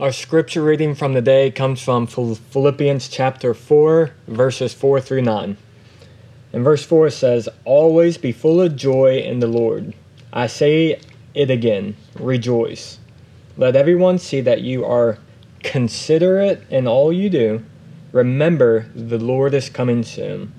Our 0.00 0.12
scripture 0.12 0.62
reading 0.62 0.94
from 0.94 1.12
the 1.12 1.20
day 1.20 1.50
comes 1.50 1.82
from 1.82 2.06
Philippians 2.06 3.06
chapter 3.06 3.52
4, 3.52 4.10
verses 4.28 4.72
4 4.72 4.98
through 4.98 5.20
9. 5.20 5.58
And 6.54 6.64
verse 6.64 6.82
4 6.82 7.10
says, 7.10 7.50
Always 7.66 8.16
be 8.16 8.32
full 8.32 8.62
of 8.62 8.76
joy 8.76 9.18
in 9.18 9.40
the 9.40 9.46
Lord. 9.46 9.92
I 10.32 10.46
say 10.46 10.98
it 11.34 11.50
again, 11.50 11.96
rejoice. 12.18 12.98
Let 13.58 13.76
everyone 13.76 14.16
see 14.16 14.40
that 14.40 14.62
you 14.62 14.86
are 14.86 15.18
considerate 15.62 16.62
in 16.70 16.88
all 16.88 17.12
you 17.12 17.28
do. 17.28 17.62
Remember, 18.12 18.86
the 18.94 19.18
Lord 19.18 19.52
is 19.52 19.68
coming 19.68 20.02
soon. 20.02 20.50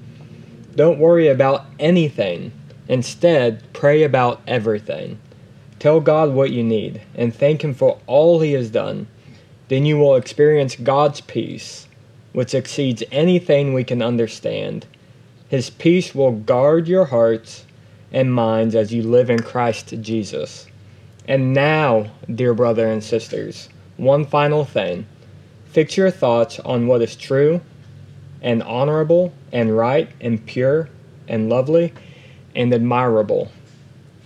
Don't 0.75 0.99
worry 0.99 1.29
about 1.29 1.65
anything. 1.79 2.51
Instead, 2.87 3.63
pray 3.73 4.03
about 4.03 4.39
everything. 4.45 5.17
Tell 5.79 5.99
God 5.99 6.29
what 6.29 6.51
you 6.51 6.61
need 6.63 7.01
and 7.15 7.35
thank 7.35 7.63
Him 7.63 7.73
for 7.73 7.99
all 8.05 8.39
He 8.39 8.53
has 8.53 8.69
done. 8.69 9.07
Then 9.71 9.85
you 9.85 9.97
will 9.97 10.17
experience 10.17 10.75
God's 10.75 11.21
peace, 11.21 11.87
which 12.33 12.53
exceeds 12.53 13.03
anything 13.09 13.73
we 13.73 13.85
can 13.85 14.01
understand. 14.01 14.85
His 15.47 15.69
peace 15.69 16.13
will 16.13 16.33
guard 16.33 16.89
your 16.89 17.05
hearts 17.05 17.65
and 18.11 18.33
minds 18.33 18.75
as 18.75 18.93
you 18.93 19.01
live 19.01 19.29
in 19.29 19.39
Christ 19.39 19.93
Jesus. 20.01 20.67
And 21.25 21.53
now, 21.53 22.11
dear 22.35 22.53
brother 22.53 22.85
and 22.85 23.01
sisters, 23.01 23.69
one 23.95 24.25
final 24.25 24.65
thing. 24.65 25.05
Fix 25.67 25.95
your 25.95 26.11
thoughts 26.11 26.59
on 26.59 26.87
what 26.87 27.01
is 27.01 27.15
true 27.15 27.61
and 28.41 28.61
honorable 28.63 29.31
and 29.53 29.77
right 29.77 30.09
and 30.19 30.45
pure 30.45 30.89
and 31.29 31.47
lovely 31.47 31.93
and 32.53 32.73
admirable. 32.73 33.49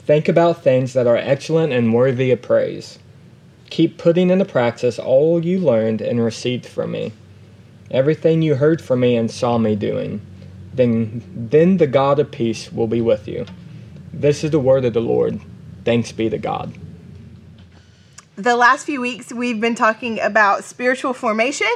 Think 0.07 0.27
about 0.27 0.63
things 0.63 0.93
that 0.93 1.05
are 1.05 1.17
excellent 1.17 1.71
and 1.71 1.93
worthy 1.93 2.31
of 2.31 2.41
praise. 2.41 2.97
Keep 3.75 3.97
putting 3.97 4.29
into 4.29 4.45
practice 4.45 4.97
all 4.97 5.43
you 5.43 5.59
learned 5.59 5.99
and 5.99 6.23
received 6.23 6.65
from 6.65 6.93
me, 6.93 7.11
everything 7.91 8.41
you 8.41 8.55
heard 8.55 8.81
from 8.81 9.01
me 9.01 9.17
and 9.17 9.29
saw 9.29 9.57
me 9.57 9.75
doing. 9.75 10.21
Then, 10.73 11.21
then 11.35 11.75
the 11.75 11.85
God 11.85 12.17
of 12.19 12.31
peace 12.31 12.71
will 12.71 12.87
be 12.87 13.01
with 13.01 13.27
you. 13.27 13.45
This 14.13 14.45
is 14.45 14.51
the 14.51 14.61
word 14.61 14.85
of 14.85 14.93
the 14.93 15.01
Lord. 15.01 15.41
Thanks 15.83 16.13
be 16.13 16.29
to 16.29 16.37
God 16.37 16.73
the 18.37 18.55
last 18.55 18.85
few 18.85 18.99
weeks 18.99 19.31
we've 19.31 19.61
been 19.61 19.75
talking 19.75 20.19
about 20.19 20.63
spiritual 20.63 21.13
formation 21.13 21.71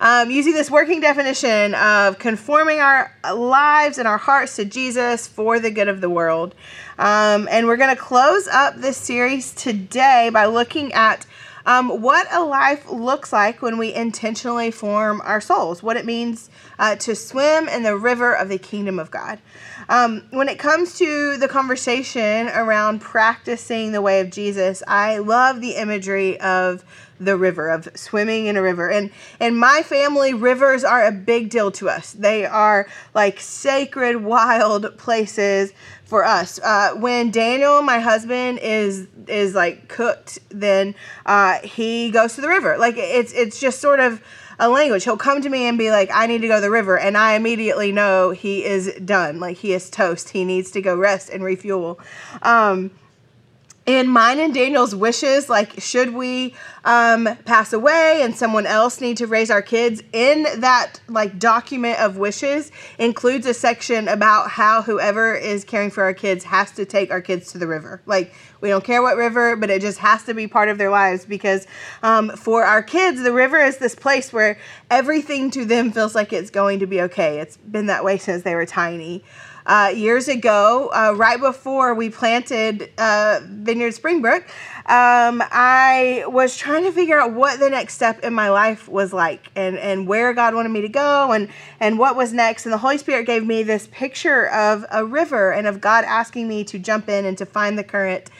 um, 0.00 0.30
using 0.30 0.52
this 0.52 0.70
working 0.70 1.00
definition 1.00 1.74
of 1.74 2.18
conforming 2.18 2.78
our 2.78 3.12
lives 3.34 3.98
and 3.98 4.06
our 4.06 4.18
hearts 4.18 4.54
to 4.56 4.64
jesus 4.64 5.26
for 5.26 5.58
the 5.58 5.70
good 5.70 5.88
of 5.88 6.00
the 6.00 6.08
world 6.08 6.54
um, 6.98 7.48
and 7.50 7.66
we're 7.66 7.76
going 7.76 7.94
to 7.94 8.00
close 8.00 8.46
up 8.48 8.76
this 8.76 8.96
series 8.96 9.52
today 9.54 10.30
by 10.32 10.46
looking 10.46 10.92
at 10.92 11.26
um, 11.66 12.00
what 12.00 12.26
a 12.32 12.42
life 12.42 12.88
looks 12.88 13.32
like 13.32 13.60
when 13.60 13.76
we 13.76 13.92
intentionally 13.92 14.70
form 14.70 15.20
our 15.24 15.40
souls, 15.40 15.82
what 15.82 15.96
it 15.96 16.06
means 16.06 16.48
uh, 16.78 16.94
to 16.96 17.14
swim 17.14 17.68
in 17.68 17.82
the 17.82 17.96
river 17.96 18.32
of 18.32 18.48
the 18.48 18.58
kingdom 18.58 18.98
of 18.98 19.10
God. 19.10 19.40
Um, 19.88 20.22
when 20.30 20.48
it 20.48 20.58
comes 20.58 20.96
to 20.98 21.36
the 21.36 21.48
conversation 21.48 22.48
around 22.48 23.00
practicing 23.00 23.92
the 23.92 24.00
way 24.00 24.20
of 24.20 24.30
Jesus, 24.30 24.82
I 24.86 25.18
love 25.18 25.60
the 25.60 25.72
imagery 25.72 26.40
of 26.40 26.84
the 27.18 27.36
river 27.36 27.68
of 27.68 27.88
swimming 27.94 28.46
in 28.46 28.56
a 28.56 28.62
river 28.62 28.90
and 28.90 29.10
in 29.40 29.56
my 29.56 29.82
family 29.82 30.34
rivers 30.34 30.84
are 30.84 31.04
a 31.04 31.12
big 31.12 31.50
deal 31.50 31.70
to 31.70 31.88
us 31.88 32.12
they 32.12 32.44
are 32.44 32.86
like 33.14 33.40
sacred 33.40 34.16
wild 34.16 34.96
places 34.98 35.72
for 36.04 36.24
us 36.24 36.58
uh, 36.60 36.92
when 36.94 37.30
daniel 37.30 37.82
my 37.82 37.98
husband 37.98 38.58
is 38.60 39.06
is 39.28 39.54
like 39.54 39.88
cooked 39.88 40.38
then 40.50 40.94
uh, 41.26 41.58
he 41.60 42.10
goes 42.10 42.34
to 42.34 42.40
the 42.40 42.48
river 42.48 42.76
like 42.78 42.96
it's 42.96 43.32
it's 43.32 43.58
just 43.58 43.80
sort 43.80 44.00
of 44.00 44.22
a 44.58 44.68
language. 44.68 45.04
He'll 45.04 45.16
come 45.16 45.42
to 45.42 45.48
me 45.48 45.66
and 45.66 45.76
be 45.76 45.90
like, 45.90 46.10
I 46.12 46.26
need 46.26 46.40
to 46.40 46.48
go 46.48 46.56
to 46.56 46.60
the 46.60 46.70
river. 46.70 46.98
And 46.98 47.16
I 47.16 47.34
immediately 47.34 47.92
know 47.92 48.30
he 48.30 48.64
is 48.64 48.92
done. 49.04 49.40
Like 49.40 49.58
he 49.58 49.72
is 49.72 49.90
toast. 49.90 50.30
He 50.30 50.44
needs 50.44 50.70
to 50.72 50.80
go 50.80 50.96
rest 50.96 51.28
and 51.28 51.44
refuel. 51.44 52.00
Um, 52.42 52.90
in 53.86 54.08
mine 54.08 54.40
and 54.40 54.52
Daniel's 54.52 54.96
wishes, 54.96 55.48
like 55.48 55.80
should 55.80 56.12
we 56.12 56.54
um, 56.84 57.28
pass 57.44 57.72
away 57.72 58.20
and 58.20 58.34
someone 58.34 58.66
else 58.66 59.00
need 59.00 59.16
to 59.18 59.28
raise 59.28 59.48
our 59.48 59.62
kids, 59.62 60.02
in 60.12 60.42
that 60.60 60.98
like 61.08 61.38
document 61.38 62.00
of 62.00 62.16
wishes 62.16 62.72
includes 62.98 63.46
a 63.46 63.54
section 63.54 64.08
about 64.08 64.50
how 64.50 64.82
whoever 64.82 65.34
is 65.34 65.64
caring 65.64 65.90
for 65.90 66.02
our 66.02 66.14
kids 66.14 66.42
has 66.44 66.72
to 66.72 66.84
take 66.84 67.12
our 67.12 67.20
kids 67.20 67.52
to 67.52 67.58
the 67.58 67.66
river. 67.68 68.02
Like 68.06 68.34
we 68.60 68.70
don't 68.70 68.82
care 68.82 69.02
what 69.02 69.16
river, 69.16 69.54
but 69.54 69.70
it 69.70 69.80
just 69.80 69.98
has 69.98 70.24
to 70.24 70.34
be 70.34 70.48
part 70.48 70.68
of 70.68 70.78
their 70.78 70.90
lives 70.90 71.24
because 71.24 71.66
um, 72.02 72.30
for 72.30 72.64
our 72.64 72.82
kids, 72.82 73.22
the 73.22 73.32
river 73.32 73.58
is 73.58 73.78
this 73.78 73.94
place 73.94 74.32
where 74.32 74.58
everything 74.90 75.48
to 75.52 75.64
them 75.64 75.92
feels 75.92 76.14
like 76.16 76.32
it's 76.32 76.50
going 76.50 76.80
to 76.80 76.86
be 76.86 77.00
okay. 77.02 77.38
It's 77.38 77.56
been 77.56 77.86
that 77.86 78.02
way 78.02 78.18
since 78.18 78.42
they 78.42 78.56
were 78.56 78.66
tiny. 78.66 79.22
Uh, 79.66 79.92
years 79.92 80.28
ago, 80.28 80.90
uh, 80.94 81.12
right 81.16 81.40
before 81.40 81.92
we 81.92 82.08
planted 82.08 82.88
uh, 82.98 83.40
Vineyard 83.42 83.90
Springbrook, 83.90 84.44
um, 84.86 85.42
I 85.50 86.22
was 86.28 86.56
trying 86.56 86.84
to 86.84 86.92
figure 86.92 87.20
out 87.20 87.32
what 87.32 87.58
the 87.58 87.68
next 87.68 87.94
step 87.94 88.22
in 88.22 88.32
my 88.32 88.48
life 88.48 88.86
was 88.88 89.12
like 89.12 89.50
and, 89.56 89.76
and 89.76 90.06
where 90.06 90.32
God 90.34 90.54
wanted 90.54 90.68
me 90.68 90.82
to 90.82 90.88
go 90.88 91.32
and, 91.32 91.48
and 91.80 91.98
what 91.98 92.14
was 92.14 92.32
next. 92.32 92.64
And 92.64 92.72
the 92.72 92.78
Holy 92.78 92.96
Spirit 92.96 93.26
gave 93.26 93.44
me 93.44 93.64
this 93.64 93.88
picture 93.88 94.46
of 94.50 94.86
a 94.92 95.04
river 95.04 95.52
and 95.52 95.66
of 95.66 95.80
God 95.80 96.04
asking 96.04 96.46
me 96.46 96.62
to 96.62 96.78
jump 96.78 97.08
in 97.08 97.24
and 97.24 97.36
to 97.36 97.44
find 97.44 97.76
the 97.76 97.82
current 97.82 98.30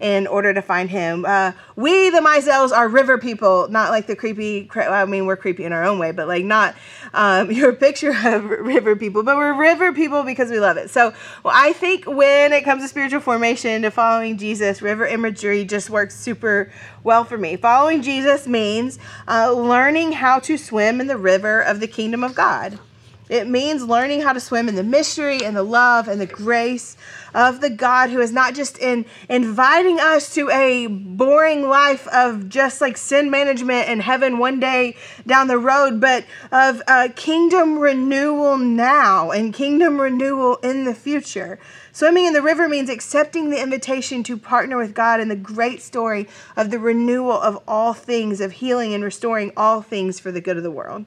in 0.00 0.26
order 0.26 0.52
to 0.52 0.62
find 0.62 0.90
him. 0.90 1.24
Uh, 1.24 1.52
we, 1.76 2.10
the 2.10 2.18
Mizels, 2.18 2.72
are 2.72 2.88
river 2.88 3.18
people, 3.18 3.68
not 3.68 3.90
like 3.90 4.06
the 4.06 4.16
creepy, 4.16 4.68
I 4.74 5.04
mean, 5.04 5.26
we're 5.26 5.36
creepy 5.36 5.64
in 5.64 5.72
our 5.72 5.84
own 5.84 5.98
way, 5.98 6.12
but 6.12 6.28
like 6.28 6.44
not 6.44 6.74
um, 7.12 7.50
your 7.50 7.72
picture 7.72 8.14
of 8.24 8.44
river 8.44 8.96
people, 8.96 9.22
but 9.22 9.36
we're 9.36 9.54
river 9.54 9.92
people 9.92 10.22
because 10.22 10.50
we 10.50 10.60
love 10.60 10.76
it. 10.76 10.90
So 10.90 11.12
well, 11.42 11.54
I 11.56 11.72
think 11.72 12.06
when 12.06 12.52
it 12.52 12.64
comes 12.64 12.82
to 12.82 12.88
spiritual 12.88 13.20
formation, 13.20 13.82
to 13.82 13.90
following 13.90 14.36
Jesus, 14.36 14.82
river 14.82 15.06
imagery 15.06 15.64
just 15.64 15.90
works 15.90 16.14
super 16.14 16.72
well 17.02 17.24
for 17.24 17.38
me. 17.38 17.56
Following 17.56 18.02
Jesus 18.02 18.46
means 18.46 18.98
uh, 19.28 19.52
learning 19.52 20.12
how 20.12 20.38
to 20.40 20.56
swim 20.56 21.00
in 21.00 21.06
the 21.06 21.16
river 21.16 21.60
of 21.60 21.80
the 21.80 21.86
kingdom 21.86 22.24
of 22.24 22.34
God. 22.34 22.78
It 23.28 23.48
means 23.48 23.82
learning 23.82 24.20
how 24.20 24.34
to 24.34 24.40
swim 24.40 24.68
in 24.68 24.74
the 24.74 24.82
mystery 24.82 25.42
and 25.42 25.56
the 25.56 25.62
love 25.62 26.08
and 26.08 26.20
the 26.20 26.26
grace 26.26 26.96
of 27.32 27.62
the 27.62 27.70
God 27.70 28.10
who 28.10 28.20
is 28.20 28.32
not 28.32 28.54
just 28.54 28.78
in 28.78 29.06
inviting 29.30 29.98
us 29.98 30.34
to 30.34 30.50
a 30.50 30.86
boring 30.88 31.66
life 31.66 32.06
of 32.08 32.50
just 32.50 32.82
like 32.82 32.98
sin 32.98 33.30
management 33.30 33.88
and 33.88 34.02
heaven 34.02 34.38
one 34.38 34.60
day 34.60 34.96
down 35.26 35.46
the 35.48 35.58
road, 35.58 36.02
but 36.02 36.26
of 36.52 36.82
kingdom 37.16 37.78
renewal 37.78 38.58
now 38.58 39.30
and 39.30 39.54
kingdom 39.54 40.00
renewal 40.00 40.56
in 40.56 40.84
the 40.84 40.94
future. 40.94 41.58
Swimming 41.92 42.26
in 42.26 42.34
the 42.34 42.42
river 42.42 42.68
means 42.68 42.90
accepting 42.90 43.48
the 43.48 43.62
invitation 43.62 44.22
to 44.24 44.36
partner 44.36 44.76
with 44.76 44.94
God 44.94 45.20
in 45.20 45.28
the 45.28 45.36
great 45.36 45.80
story 45.80 46.28
of 46.56 46.70
the 46.70 46.78
renewal 46.78 47.40
of 47.40 47.62
all 47.66 47.94
things, 47.94 48.40
of 48.40 48.52
healing 48.52 48.92
and 48.92 49.02
restoring 49.02 49.50
all 49.56 49.80
things 49.80 50.20
for 50.20 50.30
the 50.30 50.40
good 50.40 50.56
of 50.56 50.62
the 50.62 50.70
world. 50.70 51.06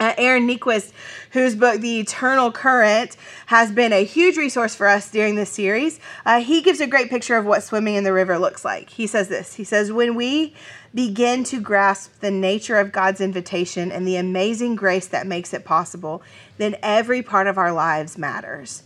Uh, 0.00 0.14
Aaron 0.18 0.48
Niequist, 0.48 0.90
whose 1.30 1.54
book 1.54 1.80
The 1.80 2.00
Eternal 2.00 2.50
Current 2.50 3.16
has 3.46 3.70
been 3.70 3.92
a 3.92 4.04
huge 4.04 4.36
resource 4.36 4.74
for 4.74 4.88
us 4.88 5.10
during 5.10 5.36
this 5.36 5.50
series, 5.50 6.00
uh, 6.26 6.40
he 6.40 6.60
gives 6.60 6.80
a 6.80 6.86
great 6.86 7.08
picture 7.08 7.36
of 7.36 7.44
what 7.44 7.62
swimming 7.62 7.94
in 7.94 8.02
the 8.02 8.12
river 8.12 8.38
looks 8.38 8.64
like. 8.64 8.90
He 8.90 9.06
says 9.06 9.28
this 9.28 9.54
He 9.54 9.64
says, 9.64 9.92
When 9.92 10.14
we 10.14 10.54
begin 10.94 11.44
to 11.44 11.60
grasp 11.60 12.20
the 12.20 12.30
nature 12.30 12.78
of 12.78 12.92
God's 12.92 13.20
invitation 13.20 13.92
and 13.92 14.06
the 14.06 14.16
amazing 14.16 14.76
grace 14.76 15.06
that 15.06 15.26
makes 15.26 15.54
it 15.54 15.64
possible, 15.64 16.22
then 16.58 16.76
every 16.82 17.22
part 17.22 17.46
of 17.46 17.56
our 17.56 17.72
lives 17.72 18.18
matters. 18.18 18.82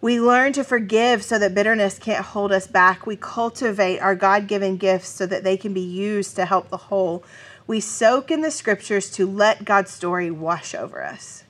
We 0.00 0.20
learn 0.20 0.52
to 0.52 0.62
forgive 0.62 1.24
so 1.24 1.40
that 1.40 1.54
bitterness 1.54 1.98
can't 1.98 2.24
hold 2.24 2.52
us 2.52 2.68
back. 2.68 3.04
We 3.04 3.16
cultivate 3.16 3.98
our 3.98 4.14
God 4.14 4.46
given 4.46 4.76
gifts 4.76 5.08
so 5.08 5.26
that 5.26 5.42
they 5.42 5.56
can 5.56 5.72
be 5.72 5.80
used 5.80 6.36
to 6.36 6.44
help 6.44 6.68
the 6.68 6.76
whole 6.76 7.24
we 7.68 7.78
soak 7.78 8.30
in 8.30 8.40
the 8.40 8.50
scriptures 8.50 9.10
to 9.10 9.30
let 9.30 9.64
God's 9.64 9.92
story 9.92 10.30
wash 10.30 10.74
over 10.74 11.04
us. 11.04 11.44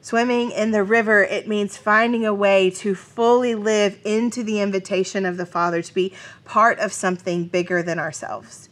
Swimming 0.00 0.50
in 0.50 0.70
the 0.70 0.82
river, 0.82 1.22
it 1.22 1.46
means 1.46 1.76
finding 1.76 2.26
a 2.26 2.34
way 2.34 2.70
to 2.70 2.94
fully 2.94 3.54
live 3.54 3.98
into 4.04 4.42
the 4.42 4.60
invitation 4.60 5.24
of 5.24 5.36
the 5.36 5.46
Father 5.46 5.82
to 5.82 5.94
be 5.94 6.12
part 6.44 6.78
of 6.78 6.92
something 6.92 7.44
bigger 7.44 7.82
than 7.82 7.98
ourselves. 7.98 8.70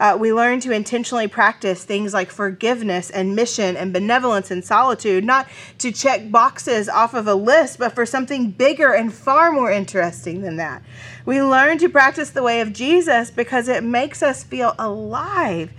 Uh, 0.00 0.16
we 0.18 0.32
learn 0.32 0.60
to 0.60 0.72
intentionally 0.72 1.26
practice 1.26 1.84
things 1.84 2.14
like 2.14 2.30
forgiveness 2.30 3.10
and 3.10 3.34
mission 3.34 3.76
and 3.76 3.92
benevolence 3.92 4.50
and 4.50 4.64
solitude, 4.64 5.24
not 5.24 5.48
to 5.78 5.90
check 5.90 6.30
boxes 6.30 6.88
off 6.88 7.14
of 7.14 7.26
a 7.26 7.34
list, 7.34 7.78
but 7.78 7.94
for 7.94 8.06
something 8.06 8.50
bigger 8.50 8.92
and 8.92 9.12
far 9.12 9.50
more 9.50 9.70
interesting 9.70 10.42
than 10.42 10.56
that. 10.56 10.82
We 11.24 11.42
learn 11.42 11.78
to 11.78 11.88
practice 11.88 12.30
the 12.30 12.44
way 12.44 12.60
of 12.60 12.72
Jesus 12.72 13.30
because 13.30 13.66
it 13.66 13.82
makes 13.82 14.22
us 14.22 14.44
feel 14.44 14.74
alive 14.78 15.72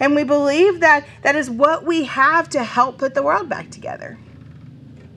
and 0.00 0.14
we 0.14 0.24
believe 0.24 0.80
that 0.80 1.06
that 1.22 1.36
is 1.36 1.50
what 1.50 1.84
we 1.84 2.04
have 2.04 2.48
to 2.50 2.64
help 2.64 2.98
put 2.98 3.14
the 3.14 3.22
world 3.22 3.48
back 3.48 3.70
together. 3.70 4.18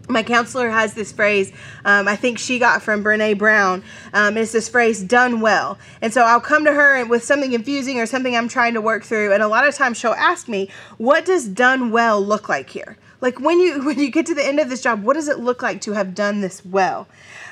my 0.09 0.23
counselor 0.23 0.69
has 0.69 0.93
this 0.93 1.11
phrase 1.11 1.51
um, 1.83 2.07
i 2.07 2.15
think 2.15 2.39
she 2.39 2.59
got 2.59 2.81
from 2.81 3.03
brene 3.03 3.37
brown 3.37 3.83
um, 4.13 4.37
it's 4.37 4.51
this 4.53 4.69
phrase 4.69 5.03
done 5.03 5.41
well. 5.41 5.77
And 6.01 6.13
so 6.13 6.21
i'll 6.23 6.39
come 6.39 6.63
to 6.65 6.73
her 6.73 7.05
with 7.05 7.23
something 7.23 7.51
confusing 7.51 7.99
or 7.99 8.05
something 8.05 8.35
i'm 8.35 8.47
trying 8.47 8.73
to 8.75 8.81
work 8.81 9.03
through 9.03 9.33
and 9.33 9.43
a 9.43 9.47
lot 9.47 9.67
of 9.67 9.75
times 9.75 9.97
she'll 9.97 10.11
ask 10.13 10.47
me 10.47 10.69
what 10.97 11.25
does 11.25 11.47
done 11.47 11.91
well 11.91 12.21
look 12.21 12.47
like 12.49 12.69
here? 12.69 12.97
Like 13.19 13.39
when 13.39 13.59
you 13.59 13.83
when 13.85 13.99
you 13.99 14.09
get 14.11 14.25
to 14.27 14.35
the 14.35 14.45
end 14.45 14.59
of 14.59 14.69
this 14.69 14.81
job 14.81 15.03
what 15.03 15.13
does 15.15 15.27
it 15.27 15.39
look 15.39 15.61
like 15.61 15.81
to 15.81 15.93
have 15.93 16.15
done 16.15 16.41
this 16.41 16.63
well 16.63 17.07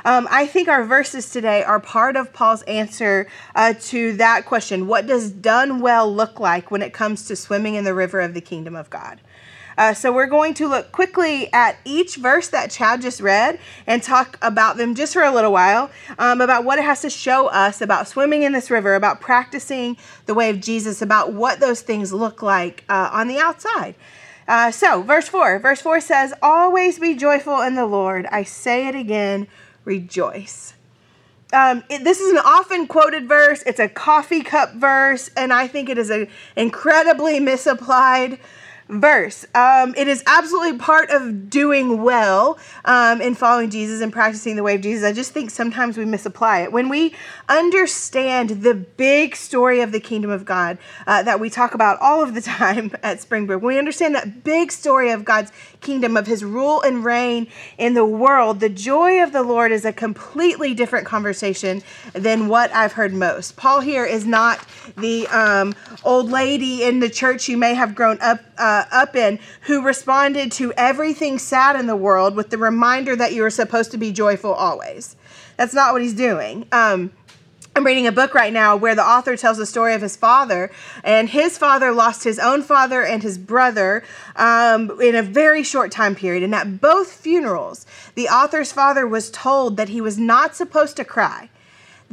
um, 0.05 0.27
i 0.31 0.45
think 0.45 0.69
our 0.69 0.85
verses 0.85 1.29
today 1.29 1.61
are 1.63 1.79
part 1.79 2.15
of 2.15 2.31
paul's 2.31 2.61
answer 2.63 3.27
uh, 3.55 3.73
to 3.79 4.13
that 4.13 4.45
question 4.45 4.87
what 4.87 5.05
does 5.05 5.29
done 5.29 5.81
well 5.81 6.11
look 6.11 6.39
like 6.39 6.71
when 6.71 6.81
it 6.81 6.93
comes 6.93 7.27
to 7.27 7.35
swimming 7.35 7.75
in 7.75 7.83
the 7.83 7.93
river 7.93 8.21
of 8.21 8.33
the 8.33 8.41
kingdom 8.41 8.75
of 8.75 8.89
god 8.89 9.19
uh, 9.77 9.93
so 9.93 10.11
we're 10.11 10.25
going 10.25 10.53
to 10.53 10.67
look 10.67 10.91
quickly 10.91 11.51
at 11.51 11.77
each 11.83 12.15
verse 12.15 12.47
that 12.49 12.71
Chad 12.71 13.01
just 13.01 13.19
read 13.19 13.59
and 13.85 14.01
talk 14.01 14.37
about 14.41 14.77
them 14.77 14.95
just 14.95 15.13
for 15.13 15.23
a 15.23 15.31
little 15.31 15.51
while, 15.51 15.91
um, 16.17 16.39
about 16.41 16.63
what 16.63 16.79
it 16.79 16.85
has 16.85 17.01
to 17.01 17.09
show 17.09 17.47
us 17.47 17.81
about 17.81 18.07
swimming 18.07 18.43
in 18.43 18.53
this 18.53 18.71
river, 18.71 18.95
about 18.95 19.19
practicing 19.19 19.97
the 20.27 20.33
way 20.33 20.49
of 20.49 20.61
Jesus, 20.61 21.01
about 21.01 21.33
what 21.33 21.59
those 21.59 21.81
things 21.81 22.13
look 22.13 22.41
like 22.41 22.85
uh, 22.87 23.09
on 23.11 23.27
the 23.27 23.37
outside. 23.37 23.95
Uh, 24.47 24.71
so, 24.71 25.01
verse 25.01 25.27
4. 25.27 25.59
Verse 25.59 25.81
4 25.81 25.99
says, 25.99 26.33
Always 26.41 26.99
be 26.99 27.15
joyful 27.15 27.61
in 27.61 27.75
the 27.75 27.85
Lord. 27.85 28.27
I 28.27 28.43
say 28.43 28.87
it 28.87 28.95
again, 28.95 29.47
rejoice. 29.85 30.73
Um, 31.53 31.83
it, 31.89 32.03
this 32.03 32.19
is 32.19 32.31
an 32.31 32.39
often 32.39 32.87
quoted 32.87 33.27
verse. 33.27 33.63
It's 33.65 33.79
a 33.79 33.87
coffee 33.87 34.41
cup 34.41 34.73
verse, 34.73 35.29
and 35.37 35.53
I 35.53 35.67
think 35.67 35.89
it 35.89 35.97
is 35.97 36.09
an 36.09 36.27
incredibly 36.55 37.39
misapplied 37.39 38.39
verse. 38.87 39.45
Um, 39.55 39.95
it 39.97 40.07
is 40.07 40.23
absolutely 40.27 40.77
part 40.77 41.09
of 41.09 41.49
doing 41.49 42.03
well 42.03 42.57
um, 42.83 43.21
in 43.21 43.35
following 43.35 43.69
Jesus 43.69 44.01
and 44.01 44.13
practicing 44.13 44.55
the 44.55 44.63
way 44.63 44.75
of 44.75 44.81
Jesus. 44.81 45.03
I 45.03 45.11
just 45.11 45.31
think 45.31 45.49
sometimes 45.49 45.97
we 45.97 46.05
misapply 46.05 46.61
it. 46.61 46.71
When 46.71 46.89
we 46.89 47.15
understand 47.49 48.49
the 48.61 48.75
big 48.75 49.35
story 49.35 49.81
of 49.81 49.91
the 49.91 49.99
kingdom 49.99 50.29
of 50.29 50.45
God 50.45 50.77
uh, 51.07 51.23
that 51.23 51.39
we 51.39 51.49
talk 51.49 51.73
about 51.73 51.99
all 51.99 52.21
of 52.21 52.33
the 52.35 52.41
time 52.41 52.91
at 53.01 53.21
Springbrook, 53.21 53.61
when 53.61 53.75
we 53.75 53.79
understand 53.79 54.13
that 54.15 54.43
big 54.43 54.71
story 54.71 55.09
of 55.11 55.25
God's 55.25 55.51
kingdom, 55.85 56.17
of 56.17 56.27
his 56.27 56.43
rule 56.43 56.81
and 56.81 57.05
reign 57.05 57.47
in 57.77 57.93
the 57.93 58.03
world, 58.03 58.59
the 58.59 58.69
joy 58.69 59.21
of 59.23 59.31
the 59.31 59.43
Lord 59.43 59.71
is 59.71 59.85
a 59.85 59.93
completely 59.93 60.73
different 60.73 61.05
conversation 61.05 61.81
than 62.13 62.47
what 62.47 62.73
I've 62.73 62.93
heard 62.93 63.13
most. 63.13 63.55
Paul 63.55 63.79
here 63.79 64.05
is 64.05 64.25
not 64.25 64.59
the 64.97 65.27
um, 65.27 65.75
old 66.03 66.29
lady 66.29 66.83
in 66.83 66.99
the 66.99 67.09
church 67.09 67.47
you 67.47 67.57
may 67.57 67.73
have 67.73 67.95
grown 67.95 68.19
up. 68.19 68.39
Uh, 68.57 68.85
up 68.91 69.17
in 69.17 69.37
who 69.61 69.83
responded 69.83 70.49
to 70.49 70.71
everything 70.77 71.37
sad 71.37 71.77
in 71.77 71.87
the 71.87 71.95
world 71.95 72.37
with 72.37 72.49
the 72.51 72.57
reminder 72.57 73.13
that 73.13 73.33
you 73.33 73.43
are 73.43 73.49
supposed 73.49 73.91
to 73.91 73.97
be 73.97 74.13
joyful 74.13 74.53
always. 74.53 75.17
That's 75.57 75.73
not 75.73 75.91
what 75.91 76.01
he's 76.01 76.13
doing. 76.13 76.65
Um, 76.71 77.11
I'm 77.77 77.85
reading 77.85 78.07
a 78.07 78.13
book 78.13 78.33
right 78.33 78.53
now 78.53 78.77
where 78.77 78.95
the 78.95 79.03
author 79.03 79.35
tells 79.35 79.57
the 79.57 79.65
story 79.65 79.93
of 79.93 80.01
his 80.01 80.15
father, 80.15 80.71
and 81.03 81.27
his 81.27 81.57
father 81.57 81.91
lost 81.91 82.23
his 82.23 82.39
own 82.39 82.63
father 82.63 83.03
and 83.03 83.21
his 83.21 83.37
brother 83.37 84.01
um, 84.37 85.01
in 85.01 85.13
a 85.13 85.21
very 85.21 85.61
short 85.61 85.91
time 85.91 86.15
period. 86.15 86.41
And 86.41 86.55
at 86.55 86.79
both 86.79 87.11
funerals, 87.11 87.85
the 88.15 88.29
author's 88.29 88.71
father 88.71 89.05
was 89.05 89.29
told 89.29 89.75
that 89.75 89.89
he 89.89 89.99
was 89.99 90.17
not 90.17 90.55
supposed 90.55 90.95
to 90.95 91.03
cry 91.03 91.49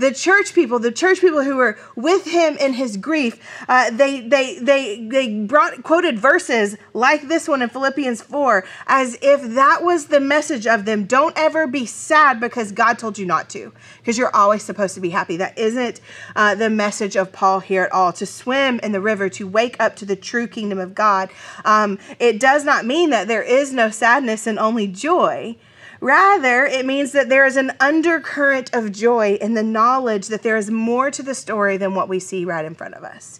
the 0.03 0.13
church 0.13 0.53
people, 0.53 0.79
the 0.81 0.91
church 0.91 1.21
people 1.21 1.43
who 1.45 1.57
were 1.57 1.79
with 1.95 2.27
him 2.27 2.57
in 2.59 2.73
his 2.73 2.97
grief, 2.97 3.39
uh, 3.69 3.89
they 3.91 4.21
they 4.21 4.59
they 4.59 5.07
they 5.07 5.27
brought 5.45 5.83
quoted 5.85 6.19
verses 6.19 6.77
like 6.93 7.29
this 7.29 7.49
one 7.49 7.63
in 7.63 7.69
Philippians 7.69 8.21
four, 8.21 8.65
as 8.87 9.17
if 9.23 9.41
that 9.55 9.83
was 9.83 10.07
the 10.07 10.21
message 10.21 10.67
of 10.67 10.85
them. 10.85 11.05
Don't 11.05 11.39
ever 11.39 11.67
be 11.67 11.87
sad 11.87 12.41
because 12.41 12.73
God 12.73 12.99
told 12.99 13.17
you 13.17 13.27
not 13.27 13.49
to, 13.51 13.73
because 13.99 14.19
you're 14.19 14.35
always 14.35 14.63
supposed 14.63 14.95
to 14.97 15.01
be 15.01 15.11
happy. 15.11 15.37
That 15.37 15.57
isn't 15.57 16.01
uh, 16.35 16.57
the 16.57 16.69
message 16.69 17.17
of 17.17 17.33
Paul 17.33 17.61
here 17.61 17.85
at 17.85 17.93
all. 17.93 18.13
To 18.13 18.27
swim 18.27 18.81
in 18.81 18.91
the 18.91 19.01
river, 19.01 19.29
to 19.31 19.47
wake 19.47 19.77
up 19.79 19.95
to 19.97 20.05
the 20.05 20.17
true 20.17 20.49
kingdom 20.49 20.79
of 20.79 20.95
God, 20.95 21.31
um, 21.65 21.99
it 22.19 22.41
does 22.41 22.65
not 22.65 22.85
mean 22.85 23.11
that 23.11 23.29
there 23.29 23.43
is 23.43 23.73
no 23.73 23.89
sadness 23.89 24.49
and 24.49 24.59
only 24.59 24.89
joy. 24.89 25.57
Rather, 26.03 26.67
it 26.67 26.85
means 26.85 27.13
that 27.13 27.29
there 27.29 27.47
is 27.47 27.57
an 27.57 27.71
undercurrent 27.79 28.75
of 28.75 28.91
joy 28.91 29.39
in 29.41 29.55
the 29.55 29.63
knowledge 29.63 30.27
that 30.27 30.43
there 30.43 30.57
is 30.57 30.69
more 30.69 31.13
to 31.13 31.23
the 31.23 31.33
story 31.33 31.77
than 31.77 31.95
what 31.95 32.09
we 32.09 32.19
see 32.19 32.45
right 32.45 32.65
in 32.65 32.75
front 32.75 32.95
of 32.95 33.05
us. 33.05 33.39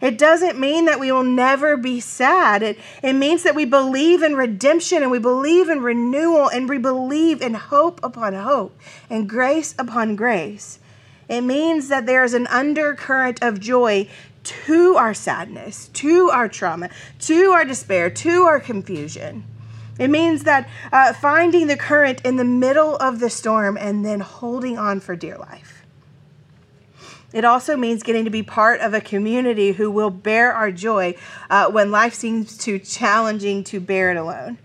It 0.00 0.16
doesn't 0.16 0.56
mean 0.56 0.84
that 0.84 1.00
we 1.00 1.10
will 1.10 1.24
never 1.24 1.76
be 1.76 1.98
sad. 1.98 2.62
It, 2.62 2.78
it 3.02 3.14
means 3.14 3.42
that 3.42 3.56
we 3.56 3.64
believe 3.64 4.22
in 4.22 4.36
redemption 4.36 5.02
and 5.02 5.10
we 5.10 5.18
believe 5.18 5.68
in 5.68 5.82
renewal 5.82 6.48
and 6.48 6.68
we 6.68 6.78
believe 6.78 7.42
in 7.42 7.54
hope 7.54 7.98
upon 8.04 8.34
hope 8.34 8.78
and 9.10 9.28
grace 9.28 9.74
upon 9.76 10.14
grace. 10.14 10.78
It 11.28 11.40
means 11.40 11.88
that 11.88 12.06
there 12.06 12.22
is 12.22 12.34
an 12.34 12.46
undercurrent 12.46 13.42
of 13.42 13.58
joy 13.58 14.08
to 14.44 14.94
our 14.94 15.12
sadness, 15.12 15.88
to 15.94 16.30
our 16.30 16.48
trauma, 16.48 16.88
to 17.22 17.50
our 17.50 17.64
despair, 17.64 18.10
to 18.10 18.42
our 18.42 18.60
confusion. 18.60 19.42
It 19.98 20.08
means 20.08 20.44
that 20.44 20.68
uh, 20.92 21.12
finding 21.14 21.66
the 21.66 21.76
current 21.76 22.20
in 22.22 22.36
the 22.36 22.44
middle 22.44 22.96
of 22.96 23.18
the 23.18 23.30
storm 23.30 23.76
and 23.78 24.04
then 24.04 24.20
holding 24.20 24.78
on 24.78 25.00
for 25.00 25.16
dear 25.16 25.38
life. 25.38 25.84
It 27.32 27.44
also 27.44 27.76
means 27.76 28.02
getting 28.02 28.24
to 28.24 28.30
be 28.30 28.42
part 28.42 28.80
of 28.80 28.94
a 28.94 29.00
community 29.00 29.72
who 29.72 29.90
will 29.90 30.10
bear 30.10 30.52
our 30.52 30.70
joy 30.70 31.16
uh, 31.50 31.70
when 31.70 31.90
life 31.90 32.14
seems 32.14 32.56
too 32.56 32.78
challenging 32.78 33.64
to 33.64 33.80
bear 33.80 34.10
it 34.10 34.16
alone. 34.16 34.58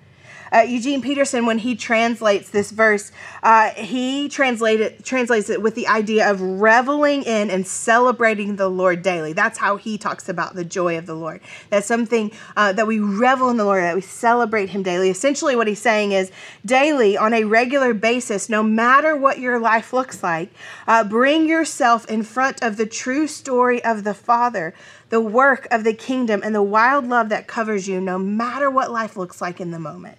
Uh, 0.54 0.60
Eugene 0.60 1.02
Peterson, 1.02 1.46
when 1.46 1.60
he 1.60 1.76
translates 1.76 2.50
this 2.50 2.72
verse, 2.72 3.12
uh, 3.42 3.70
he 3.70 4.28
translated 4.28 5.04
translates 5.06 5.50
it 5.50 5.62
with 5.62 5.76
the 5.76 5.88
idea 5.88 6.30
of 6.30 6.42
reveling 6.42 7.24
in 7.24 7.50
and 7.50 7.66
celebrating 7.66 8.58
the 8.58 8.68
Lord 8.68 9.02
daily. 9.02 9.32
That's 9.32 9.58
how 9.58 9.78
he 9.78 9.98
talks 9.98 10.28
about 10.28 10.56
the 10.56 10.66
joy 10.66 10.98
of 10.98 11.06
the 11.06 11.14
Lord. 11.14 11.40
That's 11.70 11.88
something 11.88 12.32
uh, 12.58 12.74
that 12.74 12.86
we 12.86 13.00
revel 13.00 13.50
in 13.50 13.56
the 13.56 13.64
Lord, 13.64 13.82
that 13.82 13.96
we 13.96 14.02
celebrate 14.02 14.70
Him 14.70 14.84
daily. 14.84 15.10
Essentially, 15.10 15.56
what 15.56 15.68
he's 15.68 15.82
saying 15.82 16.12
is 16.12 16.32
daily, 16.66 17.16
on 17.16 17.34
a 17.34 17.46
regular 17.46 17.94
basis, 17.94 18.50
no 18.50 18.62
matter 18.62 19.16
what 19.16 19.40
your 19.40 19.58
life 19.58 19.94
looks 19.94 20.22
like, 20.22 20.50
uh, 20.86 21.04
bring 21.04 21.48
yourself 21.48 22.06
in 22.08 22.24
front 22.24 22.62
of 22.62 22.76
the 22.76 22.86
true 22.86 23.28
story 23.28 23.84
of 23.84 24.04
the 24.04 24.14
Father 24.14 24.74
the 25.10 25.20
work 25.20 25.68
of 25.72 25.84
the 25.84 25.94
kingdom 25.94 26.42
and 26.42 26.56
the 26.56 26.64
wild 26.64 27.06
love 27.06 27.28
that 27.28 27.46
covers 27.46 27.86
you 27.86 28.00
no 28.00 28.18
matter 28.18 28.70
what 28.70 28.90
life 28.90 29.18
looks 29.18 29.42
like 29.42 29.60
in 29.60 29.72
the 29.72 29.80
moment. 29.80 30.18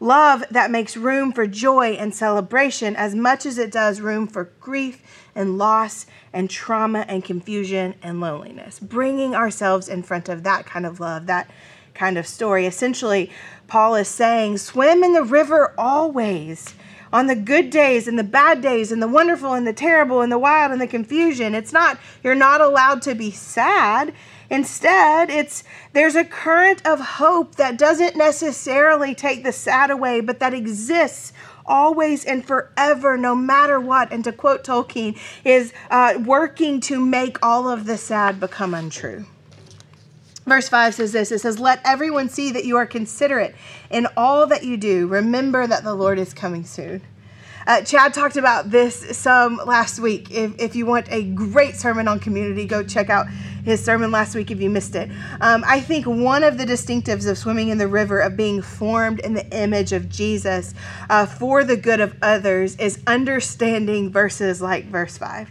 Love 0.00 0.44
that 0.50 0.70
makes 0.70 0.96
room 0.96 1.32
for 1.32 1.46
joy 1.46 1.90
and 1.92 2.14
celebration 2.14 2.94
as 2.94 3.14
much 3.14 3.44
as 3.44 3.58
it 3.58 3.72
does 3.72 4.00
room 4.00 4.28
for 4.28 4.44
grief 4.60 5.02
and 5.34 5.58
loss 5.58 6.06
and 6.32 6.48
trauma 6.48 7.00
and 7.08 7.24
confusion 7.24 7.94
and 8.02 8.20
loneliness. 8.20 8.78
Bringing 8.78 9.34
ourselves 9.34 9.88
in 9.88 10.02
front 10.04 10.28
of 10.28 10.44
that 10.44 10.66
kind 10.66 10.86
of 10.86 11.00
love, 11.00 11.26
that 11.26 11.50
kind 11.94 12.16
of 12.16 12.26
story. 12.28 12.64
Essentially, 12.64 13.30
Paul 13.66 13.96
is 13.96 14.08
saying, 14.08 14.58
swim 14.58 15.02
in 15.02 15.14
the 15.14 15.24
river 15.24 15.74
always. 15.76 16.74
On 17.10 17.26
the 17.26 17.34
good 17.34 17.70
days 17.70 18.06
and 18.06 18.18
the 18.18 18.24
bad 18.24 18.60
days 18.60 18.92
and 18.92 19.02
the 19.02 19.08
wonderful 19.08 19.54
and 19.54 19.66
the 19.66 19.72
terrible 19.72 20.20
and 20.20 20.30
the 20.30 20.38
wild 20.38 20.72
and 20.72 20.80
the 20.80 20.86
confusion. 20.86 21.54
It's 21.54 21.72
not, 21.72 21.98
you're 22.22 22.34
not 22.34 22.60
allowed 22.60 23.00
to 23.02 23.14
be 23.14 23.30
sad. 23.30 24.12
Instead, 24.50 25.28
it's 25.28 25.62
there's 25.92 26.14
a 26.14 26.24
current 26.24 26.84
of 26.86 27.00
hope 27.00 27.56
that 27.56 27.76
doesn't 27.76 28.16
necessarily 28.16 29.14
take 29.14 29.44
the 29.44 29.52
sad 29.52 29.90
away, 29.90 30.20
but 30.20 30.38
that 30.40 30.54
exists 30.54 31.32
always 31.66 32.24
and 32.24 32.44
forever, 32.44 33.18
no 33.18 33.34
matter 33.34 33.78
what. 33.78 34.10
And 34.10 34.24
to 34.24 34.32
quote 34.32 34.64
Tolkien, 34.64 35.18
is 35.44 35.72
uh, 35.90 36.18
working 36.24 36.80
to 36.82 36.98
make 36.98 37.38
all 37.42 37.68
of 37.68 37.84
the 37.84 37.98
sad 37.98 38.40
become 38.40 38.74
untrue. 38.74 39.26
Verse 40.46 40.68
5 40.70 40.94
says 40.94 41.12
this 41.12 41.30
it 41.30 41.40
says, 41.40 41.58
Let 41.58 41.82
everyone 41.84 42.30
see 42.30 42.50
that 42.52 42.64
you 42.64 42.78
are 42.78 42.86
considerate 42.86 43.54
in 43.90 44.06
all 44.16 44.46
that 44.46 44.64
you 44.64 44.78
do. 44.78 45.06
Remember 45.06 45.66
that 45.66 45.84
the 45.84 45.94
Lord 45.94 46.18
is 46.18 46.32
coming 46.32 46.64
soon. 46.64 47.02
Uh, 47.68 47.82
Chad 47.82 48.14
talked 48.14 48.38
about 48.38 48.70
this 48.70 49.14
some 49.14 49.60
last 49.66 49.98
week. 49.98 50.30
If, 50.30 50.58
if 50.58 50.74
you 50.74 50.86
want 50.86 51.06
a 51.10 51.22
great 51.22 51.76
sermon 51.76 52.08
on 52.08 52.18
community, 52.18 52.64
go 52.64 52.82
check 52.82 53.10
out 53.10 53.28
his 53.62 53.84
sermon 53.84 54.10
last 54.10 54.34
week 54.34 54.50
if 54.50 54.58
you 54.58 54.70
missed 54.70 54.94
it. 54.94 55.10
Um, 55.42 55.62
I 55.66 55.80
think 55.80 56.06
one 56.06 56.44
of 56.44 56.56
the 56.56 56.64
distinctives 56.64 57.28
of 57.28 57.36
swimming 57.36 57.68
in 57.68 57.76
the 57.76 57.86
river, 57.86 58.20
of 58.20 58.38
being 58.38 58.62
formed 58.62 59.20
in 59.20 59.34
the 59.34 59.46
image 59.54 59.92
of 59.92 60.08
Jesus 60.08 60.72
uh, 61.10 61.26
for 61.26 61.62
the 61.62 61.76
good 61.76 62.00
of 62.00 62.16
others, 62.22 62.74
is 62.76 63.02
understanding 63.06 64.10
verses 64.10 64.62
like 64.62 64.86
verse 64.86 65.18
5. 65.18 65.50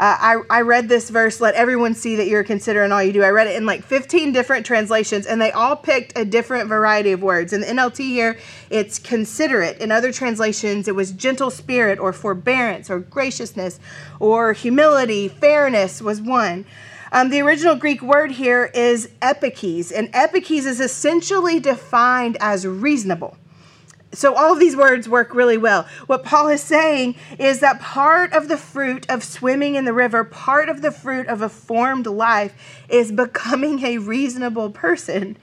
Uh, 0.00 0.16
I, 0.18 0.42
I 0.50 0.60
read 0.62 0.88
this 0.88 1.10
verse, 1.10 1.40
let 1.40 1.54
everyone 1.54 1.94
see 1.94 2.16
that 2.16 2.26
you're 2.26 2.44
considering 2.44 2.92
all 2.92 3.02
you 3.02 3.12
do. 3.12 3.22
I 3.22 3.30
read 3.30 3.46
it 3.46 3.56
in 3.56 3.66
like 3.66 3.84
15 3.84 4.32
different 4.32 4.66
translations, 4.66 5.26
and 5.26 5.40
they 5.40 5.52
all 5.52 5.76
picked 5.76 6.16
a 6.16 6.24
different 6.24 6.68
variety 6.68 7.12
of 7.12 7.22
words. 7.22 7.52
In 7.52 7.60
the 7.60 7.66
NLT 7.66 7.98
here, 7.98 8.38
it's 8.70 8.98
considerate. 8.98 9.78
In 9.78 9.92
other 9.92 10.12
translations, 10.12 10.88
it 10.88 10.94
was 10.94 11.12
gentle 11.12 11.50
spirit 11.50 11.98
or 11.98 12.12
forbearance 12.12 12.90
or 12.90 13.00
graciousness 13.00 13.78
or 14.18 14.52
humility, 14.52 15.28
fairness 15.28 16.00
was 16.00 16.20
one. 16.20 16.64
Um, 17.12 17.28
the 17.28 17.42
original 17.42 17.76
Greek 17.76 18.00
word 18.00 18.32
here 18.32 18.70
is 18.72 19.10
epikes, 19.20 19.92
and 19.94 20.10
epikes 20.14 20.64
is 20.64 20.80
essentially 20.80 21.60
defined 21.60 22.38
as 22.40 22.66
reasonable 22.66 23.36
so 24.14 24.34
all 24.34 24.52
of 24.52 24.60
these 24.60 24.76
words 24.76 25.08
work 25.08 25.34
really 25.34 25.56
well. 25.56 25.86
What 26.06 26.24
Paul 26.24 26.48
is 26.48 26.62
saying 26.62 27.16
is 27.38 27.60
that 27.60 27.80
part 27.80 28.32
of 28.32 28.48
the 28.48 28.56
fruit 28.56 29.08
of 29.08 29.24
swimming 29.24 29.74
in 29.74 29.84
the 29.84 29.92
river, 29.92 30.22
part 30.22 30.68
of 30.68 30.82
the 30.82 30.92
fruit 30.92 31.26
of 31.28 31.40
a 31.40 31.48
formed 31.48 32.06
life, 32.06 32.54
is 32.88 33.10
becoming 33.10 33.84
a 33.84 33.98
reasonable 33.98 34.70
person. 34.70 35.38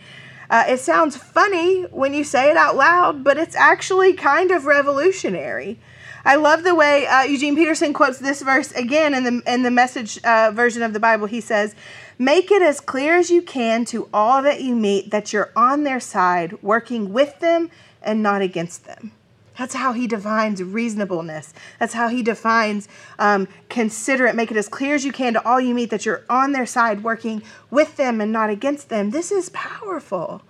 Uh, 0.50 0.66
it 0.68 0.80
sounds 0.80 1.16
funny 1.16 1.84
when 1.84 2.14
you 2.14 2.24
say 2.24 2.50
it 2.50 2.58
out 2.58 2.76
loud, 2.76 3.24
but 3.24 3.38
it's 3.38 3.56
actually 3.56 4.14
kind 4.14 4.52
of 4.52 4.66
revolutionary. 4.66 5.80
I 6.26 6.36
love 6.36 6.64
the 6.64 6.76
way 6.76 7.08
uh, 7.08 7.24
Eugene 7.24 7.56
Peterson 7.56 7.94
quotes 7.94 8.20
this 8.20 8.42
verse 8.42 8.72
again 8.74 9.14
in 9.14 9.24
the 9.24 9.52
in 9.52 9.64
the 9.64 9.72
message 9.72 10.20
uh, 10.24 10.52
version 10.54 10.84
of 10.84 10.92
the 10.92 11.00
Bible. 11.00 11.28
He 11.28 11.40
says, 11.40 11.76
"Make 12.18 12.52
it 12.52 12.62
as 12.62 12.82
clear 12.82 13.16
as 13.16 13.30
you 13.30 13.42
can 13.42 13.86
to 13.86 14.10
all 14.14 14.42
that 14.42 14.62
you 14.62 14.76
meet 14.76 15.12
that 15.12 15.32
you're 15.32 15.52
on 15.56 15.84
their 15.84 16.00
side, 16.00 16.62
working 16.62 17.14
with 17.14 17.40
them 17.40 17.70
and 18.02 18.24
not 18.24 18.42
against 18.42 18.86
them." 18.86 19.12
That's 19.60 19.76
how 19.76 19.92
he 19.92 20.08
defines 20.08 20.64
reasonableness. 20.64 21.54
That's 21.80 21.94
how 21.94 22.08
he 22.08 22.24
defines 22.24 22.88
um, 23.20 23.50
considerate. 23.68 24.34
Make 24.34 24.52
it 24.52 24.58
as 24.58 24.70
clear 24.70 24.96
as 24.96 25.04
you 25.04 25.12
can 25.12 25.34
to 25.34 25.46
all 25.46 25.60
you 25.60 25.76
meet 25.76 25.90
that 25.90 26.06
you're 26.06 26.24
on 26.30 26.54
their 26.54 26.66
side, 26.66 27.04
working 27.04 27.44
with 27.70 27.98
them 27.98 28.22
and 28.22 28.32
not 28.32 28.50
against 28.50 28.88
them. 28.88 29.12
This 29.12 29.34
is 29.34 29.50
powerful. 29.50 30.44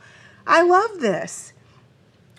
I 0.46 0.62
love 0.62 1.00
this. 1.00 1.54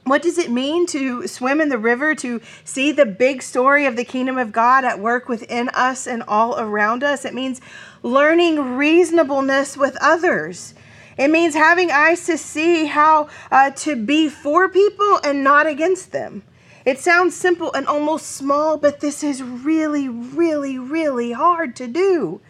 What 0.04 0.22
does 0.22 0.38
it 0.38 0.50
mean 0.50 0.86
to 0.86 1.26
swim 1.26 1.60
in 1.60 1.70
the 1.70 1.78
river, 1.78 2.14
to 2.16 2.40
see 2.64 2.92
the 2.92 3.04
big 3.04 3.42
story 3.42 3.84
of 3.84 3.96
the 3.96 4.04
kingdom 4.04 4.38
of 4.38 4.52
God 4.52 4.84
at 4.84 5.00
work 5.00 5.28
within 5.28 5.68
us 5.70 6.06
and 6.06 6.22
all 6.28 6.58
around 6.58 7.02
us? 7.02 7.24
It 7.24 7.34
means 7.34 7.60
learning 8.04 8.76
reasonableness 8.76 9.76
with 9.76 9.98
others. 10.00 10.74
It 11.20 11.30
means 11.30 11.54
having 11.54 11.90
eyes 11.90 12.24
to 12.24 12.38
see 12.38 12.86
how 12.86 13.28
uh, 13.50 13.72
to 13.72 13.94
be 13.94 14.30
for 14.30 14.70
people 14.70 15.20
and 15.22 15.44
not 15.44 15.66
against 15.66 16.12
them. 16.12 16.42
It 16.86 16.98
sounds 16.98 17.36
simple 17.36 17.70
and 17.74 17.86
almost 17.86 18.28
small, 18.28 18.78
but 18.78 19.00
this 19.00 19.22
is 19.22 19.42
really, 19.42 20.08
really, 20.08 20.78
really 20.78 21.32
hard 21.32 21.76
to 21.76 21.86
do 21.86 22.40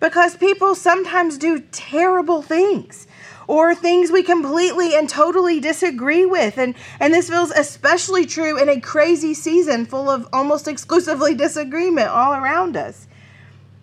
because 0.00 0.38
people 0.38 0.74
sometimes 0.74 1.36
do 1.36 1.60
terrible 1.70 2.40
things 2.40 3.06
or 3.46 3.74
things 3.74 4.10
we 4.10 4.22
completely 4.22 4.96
and 4.96 5.06
totally 5.06 5.60
disagree 5.60 6.24
with. 6.24 6.56
And, 6.56 6.74
and 7.00 7.12
this 7.12 7.28
feels 7.28 7.50
especially 7.50 8.24
true 8.24 8.58
in 8.58 8.70
a 8.70 8.80
crazy 8.80 9.34
season 9.34 9.84
full 9.84 10.08
of 10.08 10.26
almost 10.32 10.66
exclusively 10.66 11.34
disagreement 11.34 12.08
all 12.08 12.32
around 12.32 12.74
us. 12.74 13.06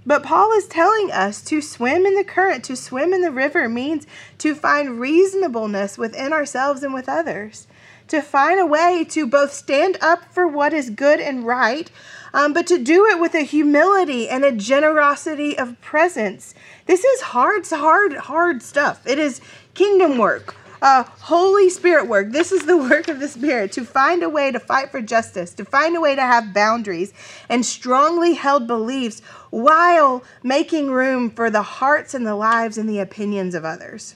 But 0.05 0.23
Paul 0.23 0.51
is 0.53 0.67
telling 0.67 1.11
us 1.11 1.41
to 1.43 1.61
swim 1.61 2.05
in 2.05 2.15
the 2.15 2.23
current, 2.23 2.63
to 2.65 2.75
swim 2.75 3.13
in 3.13 3.21
the 3.21 3.31
river 3.31 3.69
means 3.69 4.07
to 4.39 4.55
find 4.55 4.99
reasonableness 4.99 5.97
within 5.97 6.33
ourselves 6.33 6.81
and 6.81 6.93
with 6.93 7.07
others, 7.07 7.67
to 8.07 8.21
find 8.21 8.59
a 8.59 8.65
way 8.65 9.05
to 9.09 9.27
both 9.27 9.53
stand 9.53 9.97
up 10.01 10.33
for 10.33 10.47
what 10.47 10.73
is 10.73 10.89
good 10.89 11.19
and 11.19 11.45
right, 11.45 11.91
um, 12.33 12.51
but 12.51 12.65
to 12.67 12.77
do 12.77 13.05
it 13.05 13.19
with 13.19 13.35
a 13.35 13.41
humility 13.41 14.27
and 14.27 14.43
a 14.43 14.51
generosity 14.51 15.57
of 15.57 15.79
presence. 15.81 16.55
This 16.87 17.03
is 17.03 17.21
hard, 17.21 17.67
hard, 17.67 18.13
hard 18.13 18.63
stuff. 18.63 19.05
It 19.05 19.19
is 19.19 19.39
kingdom 19.75 20.17
work. 20.17 20.55
Uh, 20.81 21.03
Holy 21.19 21.69
Spirit 21.69 22.07
work. 22.07 22.31
This 22.31 22.51
is 22.51 22.65
the 22.65 22.77
work 22.89 23.07
of 23.07 23.19
the 23.19 23.27
Spirit 23.27 23.71
to 23.73 23.85
find 23.85 24.23
a 24.23 24.29
way 24.29 24.51
to 24.51 24.59
fight 24.59 24.89
for 24.89 25.01
justice, 25.01 25.53
to 25.53 25.65
find 25.65 25.95
a 25.95 26.01
way 26.01 26.15
to 26.15 26.21
have 26.21 26.53
boundaries 26.53 27.13
and 27.49 27.65
strongly 27.65 28.33
held 28.33 28.65
beliefs 28.65 29.21
while 29.51 30.23
making 30.41 30.89
room 30.89 31.29
for 31.29 31.49
the 31.51 31.61
hearts 31.61 32.13
and 32.13 32.25
the 32.25 32.35
lives 32.35 32.77
and 32.77 32.89
the 32.89 32.99
opinions 32.99 33.53
of 33.53 33.63
others. 33.63 34.15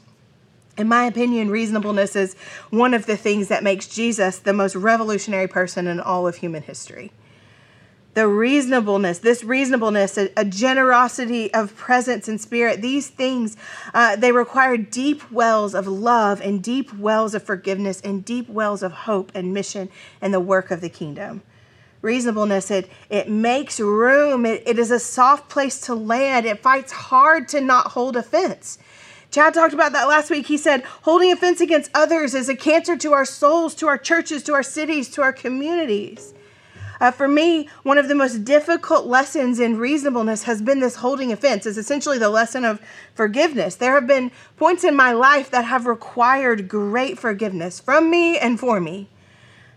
In 0.77 0.87
my 0.87 1.05
opinion, 1.05 1.51
reasonableness 1.51 2.15
is 2.15 2.33
one 2.69 2.93
of 2.93 3.05
the 3.05 3.15
things 3.15 3.47
that 3.47 3.63
makes 3.63 3.87
Jesus 3.87 4.39
the 4.39 4.51
most 4.51 4.75
revolutionary 4.75 5.47
person 5.47 5.87
in 5.87 5.99
all 5.99 6.27
of 6.27 6.37
human 6.37 6.63
history 6.63 7.11
the 8.15 8.27
reasonableness, 8.29 9.19
this 9.19 9.43
reasonableness, 9.43 10.17
a, 10.17 10.29
a, 10.37 10.45
generosity 10.45 11.53
of 11.53 11.75
presence 11.75 12.29
and 12.29 12.39
spirit, 12.39 12.81
these 12.81 13.09
things, 13.09 13.57
uh, 13.93 14.15
they 14.15 14.31
require 14.31 14.77
deep 14.77 15.29
wells 15.31 15.75
of 15.75 15.85
love 15.85 16.39
and 16.39 16.63
deep 16.63 16.97
wells 16.97 17.35
of 17.35 17.43
forgiveness 17.43 17.99
and 18.01 18.23
deep 18.23 18.47
wells 18.47 18.81
of 18.81 18.93
hope 18.93 19.33
and 19.35 19.53
mission 19.53 19.89
and 20.21 20.33
the 20.33 20.39
work 20.39 20.71
of 20.71 20.79
the 20.79 20.87
kingdom. 20.87 21.43
Reasonableness, 22.01 22.71
it, 22.71 22.89
it 23.09 23.29
makes 23.29 23.81
room, 23.81 24.45
it, 24.45 24.63
it 24.65 24.79
is 24.79 24.91
a 24.91 24.99
soft 24.99 25.49
place 25.49 25.81
to 25.81 25.93
land, 25.93 26.45
it 26.45 26.61
fights 26.61 26.93
hard 26.93 27.49
to 27.49 27.59
not 27.59 27.87
hold 27.87 28.15
offense. 28.15 28.77
Chad 29.29 29.53
talked 29.53 29.73
about 29.73 29.91
that 29.91 30.07
last 30.07 30.29
week. 30.29 30.47
He 30.47 30.55
said, 30.55 30.83
holding 31.01 31.33
offense 31.33 31.59
against 31.59 31.91
others 31.93 32.33
is 32.33 32.47
a 32.47 32.55
cancer 32.55 32.95
to 32.95 33.11
our 33.11 33.25
souls, 33.25 33.75
to 33.75 33.87
our 33.87 33.97
churches, 33.97 34.41
to 34.43 34.53
our 34.53 34.63
cities, 34.63 35.09
to 35.09 35.21
our 35.21 35.33
communities. 35.33 36.33
Uh, 36.99 37.11
for 37.11 37.27
me, 37.27 37.69
one 37.83 37.97
of 37.97 38.07
the 38.07 38.15
most 38.15 38.45
difficult 38.45 39.05
lessons 39.05 39.59
in 39.59 39.77
reasonableness 39.77 40.43
has 40.43 40.61
been 40.61 40.79
this 40.79 40.97
holding 40.97 41.31
offense. 41.31 41.65
It's 41.65 41.77
essentially 41.77 42.17
the 42.17 42.29
lesson 42.29 42.65
of 42.65 42.81
forgiveness. 43.13 43.75
There 43.75 43.93
have 43.93 44.07
been 44.07 44.31
points 44.57 44.83
in 44.83 44.95
my 44.95 45.11
life 45.11 45.49
that 45.51 45.65
have 45.65 45.85
required 45.85 46.67
great 46.67 47.19
forgiveness 47.19 47.79
from 47.79 48.09
me 48.09 48.37
and 48.37 48.59
for 48.59 48.79
me. 48.79 49.09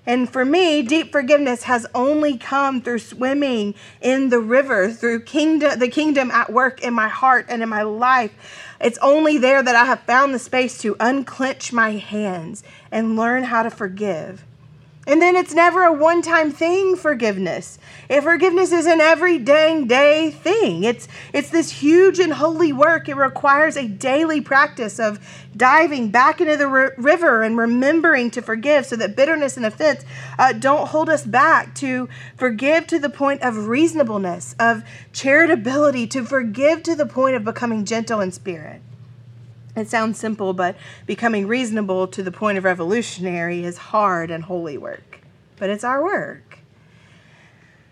And 0.09 0.31
for 0.31 0.43
me, 0.43 0.83
deep 0.83 1.13
forgiveness 1.13 1.65
has 1.65 1.87
only 1.95 2.39
come 2.39 2.81
through 2.81 3.01
swimming 3.01 3.75
in 4.01 4.31
the 4.31 4.39
river, 4.39 4.91
through 4.91 5.25
kingdom, 5.25 5.79
the 5.79 5.89
kingdom 5.89 6.31
at 6.31 6.51
work 6.51 6.83
in 6.83 6.95
my 6.95 7.09
heart 7.09 7.45
and 7.51 7.63
in 7.63 7.69
my 7.69 7.83
life. 7.83 8.33
It's 8.81 8.97
only 9.03 9.37
there 9.37 9.63
that 9.63 9.77
I 9.77 9.85
have 9.85 10.01
found 10.01 10.33
the 10.33 10.39
space 10.39 10.79
to 10.79 10.97
unclench 10.99 11.75
my 11.75 11.91
hands 11.91 12.63
and 12.91 13.17
learn 13.17 13.45
how 13.45 13.63
to 13.63 13.71
forgive. 13.71 14.47
And 15.09 15.23
then 15.23 15.37
it's 15.37 15.55
never 15.55 15.85
a 15.85 15.93
one 15.93 16.21
time 16.21 16.53
thing, 16.53 16.95
forgiveness. 16.95 17.79
Forgiveness 18.11 18.73
is 18.73 18.85
an 18.85 19.01
every 19.01 19.39
dang 19.39 19.87
day 19.87 20.31
thing, 20.31 20.85
it's, 20.85 21.09
it's 21.33 21.49
this 21.49 21.71
huge 21.71 22.19
and 22.19 22.35
holy 22.35 22.75
work. 22.75 23.09
It 23.09 23.17
requires 23.17 23.79
a 23.79 23.89
daily 23.89 24.43
practice 24.43 25.01
of 25.01 25.19
diving 25.57 26.11
back 26.11 26.43
into 26.43 26.59
the 26.59 26.67
r- 26.67 26.95
river 26.99 27.43
and 27.43 27.57
remembering 27.57 28.31
to 28.33 28.43
forgive 28.43 28.85
so 28.85 28.97
that 28.97 29.17
bitterness 29.17 29.57
and 29.57 29.65
offense 29.65 30.05
uh, 30.39 30.53
don't 30.53 30.89
hold 30.89 31.09
us 31.09 31.25
back, 31.25 31.75
to 31.77 32.09
forgive 32.37 32.87
to 32.89 32.99
the 32.99 33.09
point 33.09 33.41
of 33.41 33.67
reasonableness, 33.67 34.55
of 34.59 34.85
charitability, 35.15 36.09
to 36.11 36.23
forgive 36.23 36.83
to 36.83 36.95
the 36.95 37.07
point 37.07 37.35
of 37.35 37.45
becoming 37.45 37.87
gentle 37.87 38.21
in 38.21 38.31
spirit. 38.31 38.83
It 39.79 39.89
sounds 39.89 40.19
simple, 40.19 40.53
but 40.53 40.77
becoming 41.07 41.47
reasonable 41.47 42.07
to 42.09 42.23
the 42.23 42.33
point 42.33 42.59
of 42.59 42.65
revolutionary 42.65 43.65
is 43.65 43.79
hard 43.79 44.31
and 44.31 44.45
holy 44.45 44.77
work. 44.77 45.21
But 45.57 45.71
it's 45.71 45.85
our 45.85 46.03
work. 46.03 46.59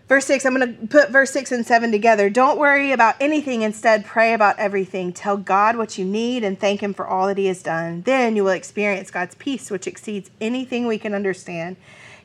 Verse 0.07 0.25
6, 0.25 0.45
I'm 0.45 0.55
going 0.55 0.77
to 0.77 0.87
put 0.87 1.09
verse 1.09 1.31
6 1.31 1.51
and 1.51 1.65
7 1.65 1.91
together. 1.91 2.29
Don't 2.29 2.57
worry 2.57 2.93
about 2.93 3.15
anything, 3.19 3.61
instead, 3.61 4.05
pray 4.05 4.33
about 4.33 4.57
everything. 4.57 5.11
Tell 5.11 5.35
God 5.35 5.75
what 5.75 5.97
you 5.97 6.05
need 6.05 6.45
and 6.45 6.57
thank 6.57 6.81
Him 6.81 6.93
for 6.93 7.05
all 7.05 7.27
that 7.27 7.37
He 7.37 7.47
has 7.47 7.61
done. 7.61 8.03
Then 8.03 8.37
you 8.37 8.45
will 8.45 8.51
experience 8.51 9.11
God's 9.11 9.35
peace, 9.35 9.69
which 9.69 9.85
exceeds 9.85 10.31
anything 10.39 10.87
we 10.87 10.97
can 10.97 11.13
understand. 11.13 11.75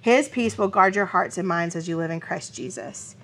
His 0.01 0.29
peace 0.29 0.57
will 0.57 0.69
guard 0.69 0.95
your 0.95 1.07
hearts 1.07 1.39
and 1.39 1.49
minds 1.49 1.75
as 1.75 1.89
you 1.89 1.97
live 1.97 2.13
in 2.13 2.21
Christ 2.21 2.55
Jesus. 2.55 3.17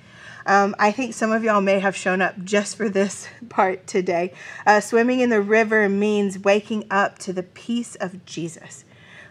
Um, 0.48 0.74
I 0.78 0.92
think 0.92 1.12
some 1.12 1.30
of 1.30 1.44
y'all 1.44 1.60
may 1.60 1.78
have 1.78 1.94
shown 1.94 2.22
up 2.22 2.42
just 2.42 2.74
for 2.74 2.88
this 2.88 3.28
part 3.50 3.86
today. 3.86 4.32
Uh, 4.66 4.80
swimming 4.80 5.20
in 5.20 5.28
the 5.28 5.42
river 5.42 5.90
means 5.90 6.38
waking 6.38 6.84
up 6.90 7.18
to 7.20 7.34
the 7.34 7.42
peace 7.42 7.96
of 7.96 8.24
Jesus, 8.24 8.86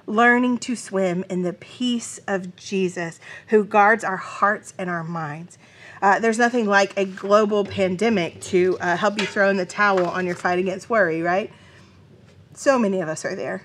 learning 0.05 0.59
to 0.59 0.75
swim 0.75 1.25
in 1.27 1.41
the 1.41 1.53
peace 1.53 2.19
of 2.27 2.55
Jesus 2.55 3.19
who 3.47 3.63
guards 3.63 4.03
our 4.03 4.17
hearts 4.17 4.75
and 4.77 4.91
our 4.91 5.03
minds. 5.03 5.57
Uh, 6.03 6.19
there's 6.19 6.37
nothing 6.37 6.67
like 6.67 6.95
a 6.95 7.05
global 7.05 7.65
pandemic 7.65 8.39
to 8.39 8.77
uh, 8.79 8.95
help 8.95 9.19
you 9.19 9.25
throw 9.25 9.49
in 9.49 9.57
the 9.57 9.65
towel 9.65 10.05
on 10.05 10.23
your 10.23 10.35
fight 10.35 10.59
against 10.59 10.87
worry, 10.87 11.23
right? 11.23 11.51
So 12.53 12.77
many 12.77 13.01
of 13.01 13.09
us 13.09 13.25
are 13.25 13.35
there. 13.35 13.63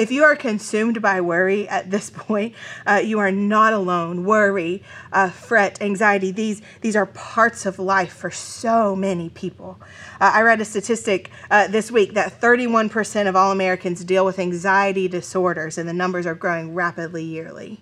If 0.00 0.10
you 0.10 0.24
are 0.24 0.34
consumed 0.34 1.02
by 1.02 1.20
worry 1.20 1.68
at 1.68 1.90
this 1.90 2.08
point, 2.14 2.54
uh, 2.86 3.02
you 3.04 3.18
are 3.18 3.30
not 3.30 3.74
alone. 3.74 4.24
Worry, 4.24 4.82
uh, 5.12 5.28
fret, 5.28 5.82
anxiety, 5.82 6.30
these, 6.30 6.62
these 6.80 6.96
are 6.96 7.04
parts 7.04 7.66
of 7.66 7.78
life 7.78 8.14
for 8.14 8.30
so 8.30 8.96
many 8.96 9.28
people. 9.28 9.78
Uh, 10.18 10.30
I 10.32 10.40
read 10.40 10.58
a 10.58 10.64
statistic 10.64 11.30
uh, 11.50 11.66
this 11.66 11.90
week 11.90 12.14
that 12.14 12.40
31% 12.40 13.28
of 13.28 13.36
all 13.36 13.52
Americans 13.52 14.02
deal 14.02 14.24
with 14.24 14.38
anxiety 14.38 15.06
disorders, 15.06 15.76
and 15.76 15.86
the 15.86 15.92
numbers 15.92 16.24
are 16.24 16.34
growing 16.34 16.74
rapidly 16.74 17.22
yearly 17.22 17.80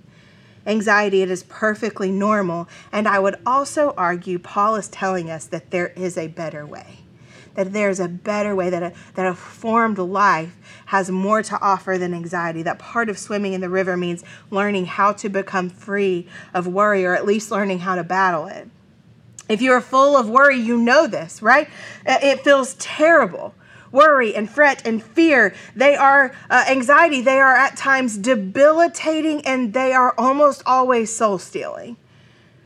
anxiety, 0.66 1.22
it 1.22 1.30
is 1.30 1.44
perfectly 1.44 2.10
normal. 2.10 2.68
And 2.92 3.08
I 3.08 3.20
would 3.20 3.37
also 3.46 3.94
argue 3.96 4.38
Paul 4.38 4.75
is 4.75 4.88
telling 4.88 5.30
us 5.30 5.46
that 5.46 5.70
there 5.70 5.88
is 5.96 6.18
a 6.18 6.26
better 6.26 6.66
way 6.66 6.97
that 7.58 7.72
there's 7.72 7.98
a 7.98 8.06
better 8.06 8.54
way, 8.54 8.70
that 8.70 8.84
a, 8.84 8.92
that 9.14 9.26
a 9.26 9.34
formed 9.34 9.98
life 9.98 10.56
has 10.86 11.10
more 11.10 11.42
to 11.42 11.60
offer 11.60 11.98
than 11.98 12.14
anxiety. 12.14 12.62
That 12.62 12.78
part 12.78 13.08
of 13.08 13.18
swimming 13.18 13.52
in 13.52 13.60
the 13.60 13.68
river 13.68 13.96
means 13.96 14.22
learning 14.48 14.86
how 14.86 15.10
to 15.14 15.28
become 15.28 15.68
free 15.68 16.28
of 16.54 16.68
worry, 16.68 17.04
or 17.04 17.14
at 17.14 17.26
least 17.26 17.50
learning 17.50 17.80
how 17.80 17.96
to 17.96 18.04
battle 18.04 18.46
it. 18.46 18.68
If 19.48 19.60
you 19.60 19.72
are 19.72 19.80
full 19.80 20.16
of 20.16 20.28
worry, 20.28 20.56
you 20.56 20.78
know 20.78 21.08
this, 21.08 21.42
right? 21.42 21.68
It 22.06 22.44
feels 22.44 22.74
terrible. 22.74 23.54
worry 23.90 24.36
and 24.36 24.48
fret 24.48 24.86
and 24.86 25.02
fear. 25.02 25.52
They 25.74 25.96
are 25.96 26.32
uh, 26.50 26.64
anxiety. 26.68 27.20
They 27.22 27.40
are 27.40 27.56
at 27.56 27.76
times 27.76 28.16
debilitating 28.16 29.44
and 29.46 29.72
they 29.72 29.92
are 29.92 30.14
almost 30.16 30.62
always 30.64 31.14
soul 31.14 31.38
stealing. 31.38 31.96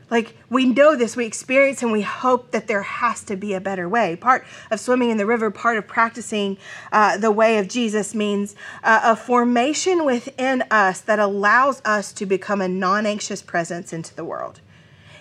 Like 0.09 0.35
we 0.49 0.65
know 0.65 0.95
this, 0.95 1.15
we 1.15 1.25
experience, 1.25 1.81
and 1.81 1.91
we 1.91 2.01
hope 2.01 2.51
that 2.51 2.67
there 2.67 2.83
has 2.83 3.23
to 3.23 3.35
be 3.35 3.53
a 3.53 3.61
better 3.61 3.87
way. 3.87 4.15
Part 4.15 4.45
of 4.69 4.79
swimming 4.79 5.09
in 5.09 5.17
the 5.17 5.25
river, 5.25 5.49
part 5.49 5.77
of 5.77 5.87
practicing 5.87 6.57
uh, 6.91 7.17
the 7.17 7.31
way 7.31 7.57
of 7.57 7.67
Jesus 7.67 8.13
means 8.13 8.55
uh, 8.83 9.01
a 9.03 9.15
formation 9.15 10.05
within 10.05 10.63
us 10.69 11.01
that 11.01 11.19
allows 11.19 11.81
us 11.85 12.13
to 12.13 12.25
become 12.25 12.61
a 12.61 12.67
non 12.67 13.05
anxious 13.05 13.41
presence 13.41 13.93
into 13.93 14.13
the 14.13 14.25
world. 14.25 14.59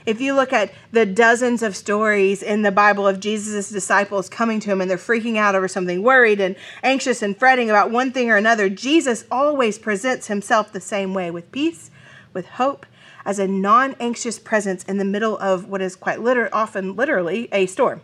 If 0.05 0.21
you 0.21 0.35
look 0.35 0.53
at 0.53 0.73
the 0.91 1.07
dozens 1.07 1.63
of 1.63 1.77
stories 1.77 2.43
in 2.43 2.63
the 2.63 2.73
Bible 2.73 3.07
of 3.07 3.21
Jesus' 3.21 3.69
disciples 3.69 4.29
coming 4.29 4.59
to 4.61 4.71
him 4.71 4.81
and 4.81 4.91
they're 4.91 4.97
freaking 4.97 5.37
out 5.37 5.55
over 5.55 5.69
something, 5.69 6.03
worried 6.03 6.41
and 6.41 6.57
anxious 6.83 7.23
and 7.23 7.37
fretting 7.37 7.71
about 7.71 7.91
one 7.91 8.13
thing 8.13 8.31
or 8.31 8.37
another, 8.37 8.69
Jesus 8.69 9.25
always 9.31 9.79
presents 9.79 10.27
himself 10.27 10.73
the 10.73 10.81
same 10.81 11.15
way 11.15 11.31
with 11.31 11.53
peace, 11.53 11.91
with 12.33 12.47
hope, 12.47 12.85
as 13.25 13.39
a 13.39 13.47
non 13.47 13.95
anxious 14.01 14.39
presence 14.39 14.85
in 14.85 14.99
the 14.99 15.05
middle 15.05 15.39
of 15.39 15.69
what 15.69 15.81
is 15.81 15.97
quite 15.97 16.21
liter- 16.21 16.49
often 16.53 16.97
literally 16.97 17.49
a 17.53 17.67
storm. 17.67 18.03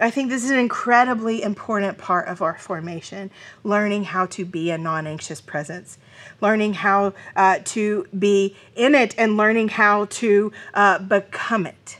I 0.00 0.10
think 0.10 0.30
this 0.30 0.42
is 0.42 0.50
an 0.50 0.58
incredibly 0.58 1.42
important 1.42 1.98
part 1.98 2.26
of 2.26 2.42
our 2.42 2.58
formation, 2.58 3.30
learning 3.62 4.04
how 4.04 4.26
to 4.26 4.44
be 4.44 4.70
a 4.70 4.78
non 4.78 5.06
anxious 5.06 5.40
presence, 5.40 5.98
learning 6.40 6.74
how 6.74 7.14
uh, 7.36 7.58
to 7.66 8.06
be 8.18 8.56
in 8.74 8.94
it, 8.94 9.14
and 9.16 9.36
learning 9.36 9.68
how 9.68 10.06
to 10.06 10.50
uh, 10.74 10.98
become 10.98 11.66
it. 11.66 11.98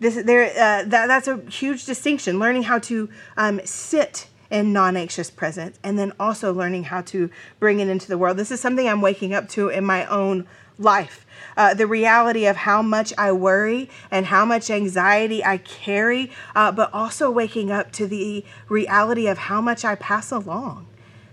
This, 0.00 0.20
there, 0.24 0.46
uh, 0.46 0.84
that, 0.88 1.06
that's 1.06 1.28
a 1.28 1.36
huge 1.48 1.84
distinction, 1.84 2.40
learning 2.40 2.64
how 2.64 2.80
to 2.80 3.08
um, 3.36 3.60
sit 3.64 4.26
in 4.50 4.72
non 4.72 4.96
anxious 4.96 5.30
presence, 5.30 5.78
and 5.84 5.98
then 5.98 6.12
also 6.18 6.52
learning 6.52 6.84
how 6.84 7.02
to 7.02 7.30
bring 7.60 7.78
it 7.78 7.88
into 7.88 8.08
the 8.08 8.18
world. 8.18 8.36
This 8.36 8.50
is 8.50 8.58
something 8.58 8.88
I'm 8.88 9.00
waking 9.00 9.32
up 9.32 9.48
to 9.50 9.68
in 9.68 9.84
my 9.84 10.06
own 10.06 10.46
life. 10.78 11.24
Uh, 11.56 11.74
the 11.74 11.86
reality 11.86 12.46
of 12.46 12.56
how 12.56 12.82
much 12.82 13.12
I 13.18 13.32
worry 13.32 13.88
and 14.10 14.26
how 14.26 14.44
much 14.44 14.70
anxiety 14.70 15.44
I 15.44 15.58
carry, 15.58 16.30
uh, 16.54 16.72
but 16.72 16.92
also 16.92 17.30
waking 17.30 17.70
up 17.70 17.92
to 17.92 18.06
the 18.06 18.44
reality 18.68 19.26
of 19.26 19.38
how 19.38 19.60
much 19.60 19.84
I 19.84 19.94
pass 19.94 20.30
along. 20.30 20.86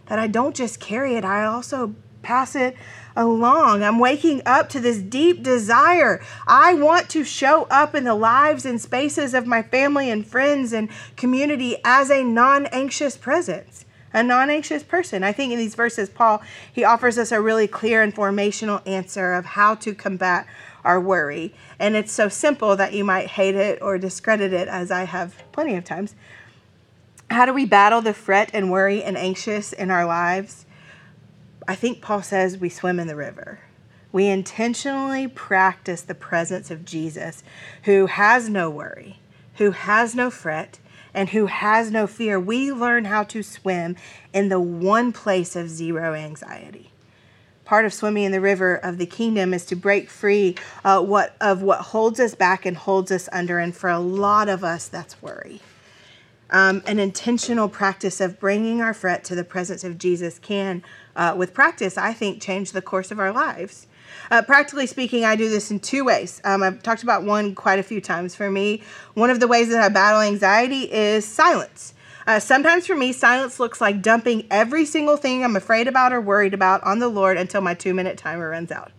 That 0.07 0.19
I 0.19 0.27
don't 0.27 0.55
just 0.55 0.79
carry 0.79 1.15
it, 1.15 1.23
I 1.23 1.45
also 1.45 1.95
pass 2.21 2.55
it 2.55 2.75
along. 3.15 3.83
I'm 3.83 3.99
waking 3.99 4.41
up 4.45 4.69
to 4.69 4.79
this 4.79 4.99
deep 4.99 5.43
desire. 5.43 6.21
I 6.47 6.73
want 6.73 7.09
to 7.09 7.23
show 7.23 7.63
up 7.65 7.95
in 7.95 8.03
the 8.03 8.15
lives 8.15 8.65
and 8.65 8.79
spaces 8.81 9.33
of 9.33 9.45
my 9.45 9.61
family 9.61 10.09
and 10.09 10.25
friends 10.25 10.73
and 10.73 10.89
community 11.15 11.77
as 11.83 12.09
a 12.09 12.23
non 12.23 12.65
anxious 12.67 13.17
presence 13.17 13.85
a 14.13 14.23
non-anxious 14.23 14.83
person. 14.83 15.23
I 15.23 15.31
think 15.31 15.51
in 15.51 15.59
these 15.59 15.75
verses 15.75 16.09
Paul 16.09 16.41
he 16.71 16.83
offers 16.83 17.17
us 17.17 17.31
a 17.31 17.41
really 17.41 17.67
clear 17.67 18.01
and 18.01 18.13
formational 18.13 18.85
answer 18.87 19.33
of 19.33 19.45
how 19.45 19.75
to 19.75 19.93
combat 19.93 20.47
our 20.83 20.99
worry. 20.99 21.53
And 21.77 21.95
it's 21.95 22.11
so 22.11 22.29
simple 22.29 22.75
that 22.75 22.93
you 22.93 23.03
might 23.03 23.27
hate 23.27 23.55
it 23.55 23.81
or 23.81 23.97
discredit 23.97 24.53
it 24.53 24.67
as 24.67 24.91
I 24.91 25.03
have 25.03 25.43
plenty 25.51 25.75
of 25.75 25.83
times. 25.83 26.15
How 27.29 27.45
do 27.45 27.53
we 27.53 27.65
battle 27.65 28.01
the 28.01 28.13
fret 28.13 28.49
and 28.53 28.71
worry 28.71 29.03
and 29.03 29.17
anxious 29.17 29.71
in 29.71 29.91
our 29.91 30.05
lives? 30.05 30.65
I 31.67 31.75
think 31.75 32.01
Paul 32.01 32.23
says 32.23 32.57
we 32.57 32.69
swim 32.69 32.99
in 32.99 33.07
the 33.07 33.15
river. 33.15 33.59
We 34.11 34.25
intentionally 34.25 35.27
practice 35.27 36.01
the 36.01 36.15
presence 36.15 36.71
of 36.71 36.85
Jesus 36.85 37.43
who 37.83 38.07
has 38.07 38.49
no 38.49 38.67
worry, 38.69 39.19
who 39.55 39.71
has 39.71 40.15
no 40.15 40.31
fret, 40.31 40.79
and 41.19 41.31
who 41.31 41.47
has 41.47 41.91
no 41.91 42.07
fear, 42.07 42.39
we 42.39 42.71
learn 42.71 43.03
how 43.03 43.23
to 43.23 43.43
swim 43.43 43.97
in 44.31 44.47
the 44.47 44.57
one 44.59 45.11
place 45.11 45.53
of 45.53 45.69
zero 45.69 46.13
anxiety. 46.13 46.93
Part 47.65 47.83
of 47.83 47.93
swimming 47.93 48.23
in 48.23 48.31
the 48.31 48.39
river 48.39 48.75
of 48.75 48.97
the 48.97 49.05
kingdom 49.05 49.53
is 49.53 49.65
to 49.65 49.75
break 49.75 50.09
free 50.09 50.55
uh, 50.85 51.01
what 51.01 51.35
of 51.41 51.61
what 51.61 51.81
holds 51.81 52.21
us 52.21 52.35
back 52.35 52.65
and 52.65 52.77
holds 52.77 53.11
us 53.11 53.27
under, 53.33 53.59
and 53.59 53.75
for 53.75 53.89
a 53.89 53.99
lot 53.99 54.47
of 54.47 54.63
us, 54.63 54.87
that's 54.87 55.21
worry. 55.21 55.59
Um, 56.51 56.81
an 56.87 56.99
intentional 56.99 57.67
practice 57.67 58.21
of 58.21 58.39
bringing 58.39 58.79
our 58.79 58.93
fret 58.93 59.25
to 59.25 59.35
the 59.35 59.43
presence 59.43 59.83
of 59.83 59.97
Jesus 59.97 60.39
can, 60.39 60.83
uh, 61.17 61.35
with 61.37 61.53
practice, 61.53 61.97
I 61.97 62.13
think, 62.13 62.41
change 62.41 62.71
the 62.71 62.81
course 62.81 63.11
of 63.11 63.19
our 63.19 63.33
lives. 63.33 63.87
Uh, 64.31 64.41
practically 64.41 64.87
speaking, 64.87 65.25
I 65.25 65.35
do 65.35 65.49
this 65.49 65.71
in 65.71 65.79
two 65.79 66.05
ways. 66.05 66.41
Um, 66.43 66.63
I've 66.63 66.83
talked 66.83 67.03
about 67.03 67.23
one 67.23 67.55
quite 67.55 67.79
a 67.79 67.83
few 67.83 68.01
times. 68.01 68.35
For 68.35 68.49
me, 68.49 68.83
one 69.13 69.29
of 69.29 69.39
the 69.39 69.47
ways 69.47 69.69
that 69.69 69.81
I 69.83 69.89
battle 69.89 70.21
anxiety 70.21 70.91
is 70.91 71.25
silence. 71.25 71.93
Uh, 72.27 72.39
sometimes 72.39 72.85
for 72.85 72.95
me, 72.95 73.11
silence 73.11 73.59
looks 73.59 73.81
like 73.81 74.01
dumping 74.03 74.45
every 74.51 74.85
single 74.85 75.17
thing 75.17 75.43
I'm 75.43 75.55
afraid 75.55 75.87
about 75.87 76.13
or 76.13 76.21
worried 76.21 76.53
about 76.53 76.83
on 76.83 76.99
the 76.99 77.07
Lord 77.07 77.37
until 77.37 77.61
my 77.61 77.73
two 77.73 77.93
minute 77.93 78.17
timer 78.17 78.49
runs 78.49 78.71
out. 78.71 78.91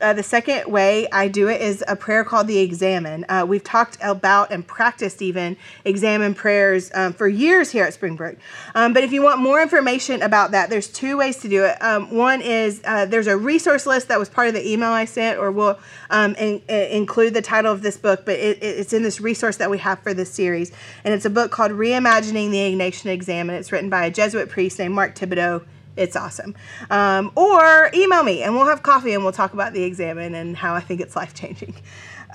Uh, 0.00 0.12
the 0.12 0.22
second 0.22 0.70
way 0.70 1.08
I 1.10 1.28
do 1.28 1.48
it 1.48 1.60
is 1.60 1.84
a 1.86 1.94
prayer 1.94 2.24
called 2.24 2.48
the 2.48 2.58
Examen. 2.58 3.24
Uh, 3.28 3.44
we've 3.48 3.62
talked 3.62 3.98
about 4.00 4.50
and 4.50 4.66
practiced 4.66 5.22
even 5.22 5.56
Examen 5.84 6.34
prayers 6.34 6.90
um, 6.94 7.12
for 7.12 7.28
years 7.28 7.70
here 7.70 7.84
at 7.84 7.94
Springbrook. 7.94 8.36
Um, 8.74 8.94
but 8.94 9.04
if 9.04 9.12
you 9.12 9.22
want 9.22 9.40
more 9.40 9.62
information 9.62 10.22
about 10.22 10.50
that, 10.52 10.70
there's 10.70 10.88
two 10.88 11.18
ways 11.18 11.36
to 11.38 11.48
do 11.48 11.64
it. 11.64 11.80
Um, 11.80 12.14
one 12.16 12.40
is 12.40 12.80
uh, 12.84 13.06
there's 13.06 13.26
a 13.28 13.36
resource 13.36 13.86
list 13.86 14.08
that 14.08 14.18
was 14.18 14.28
part 14.28 14.48
of 14.48 14.54
the 14.54 14.68
email 14.68 14.90
I 14.90 15.04
sent, 15.04 15.38
or 15.38 15.52
we'll 15.52 15.78
um, 16.10 16.34
in, 16.34 16.60
in, 16.68 16.90
include 16.90 17.34
the 17.34 17.42
title 17.42 17.70
of 17.70 17.82
this 17.82 17.96
book, 17.96 18.24
but 18.24 18.36
it, 18.36 18.58
it's 18.62 18.92
in 18.92 19.02
this 19.02 19.20
resource 19.20 19.56
that 19.58 19.70
we 19.70 19.78
have 19.78 20.00
for 20.00 20.14
this 20.14 20.32
series. 20.32 20.72
And 21.04 21.14
it's 21.14 21.24
a 21.24 21.30
book 21.30 21.52
called 21.52 21.72
Reimagining 21.72 22.50
the 22.50 22.58
Ignatian 22.58 23.06
Examen, 23.06 23.54
and 23.54 23.60
it's 23.60 23.70
written 23.70 23.90
by 23.90 24.06
a 24.06 24.10
Jesuit 24.10 24.48
priest 24.48 24.78
named 24.78 24.94
Mark 24.94 25.14
Thibodeaux 25.14 25.64
it's 25.96 26.16
awesome. 26.16 26.54
Um, 26.90 27.32
or 27.36 27.90
email 27.94 28.22
me 28.22 28.42
and 28.42 28.54
we'll 28.54 28.66
have 28.66 28.82
coffee 28.82 29.14
and 29.14 29.22
we'll 29.22 29.32
talk 29.32 29.52
about 29.52 29.72
the 29.72 29.82
Examen 29.84 30.34
and 30.34 30.56
how 30.56 30.74
I 30.74 30.80
think 30.80 31.00
it's 31.00 31.16
life 31.16 31.34
changing. 31.34 31.74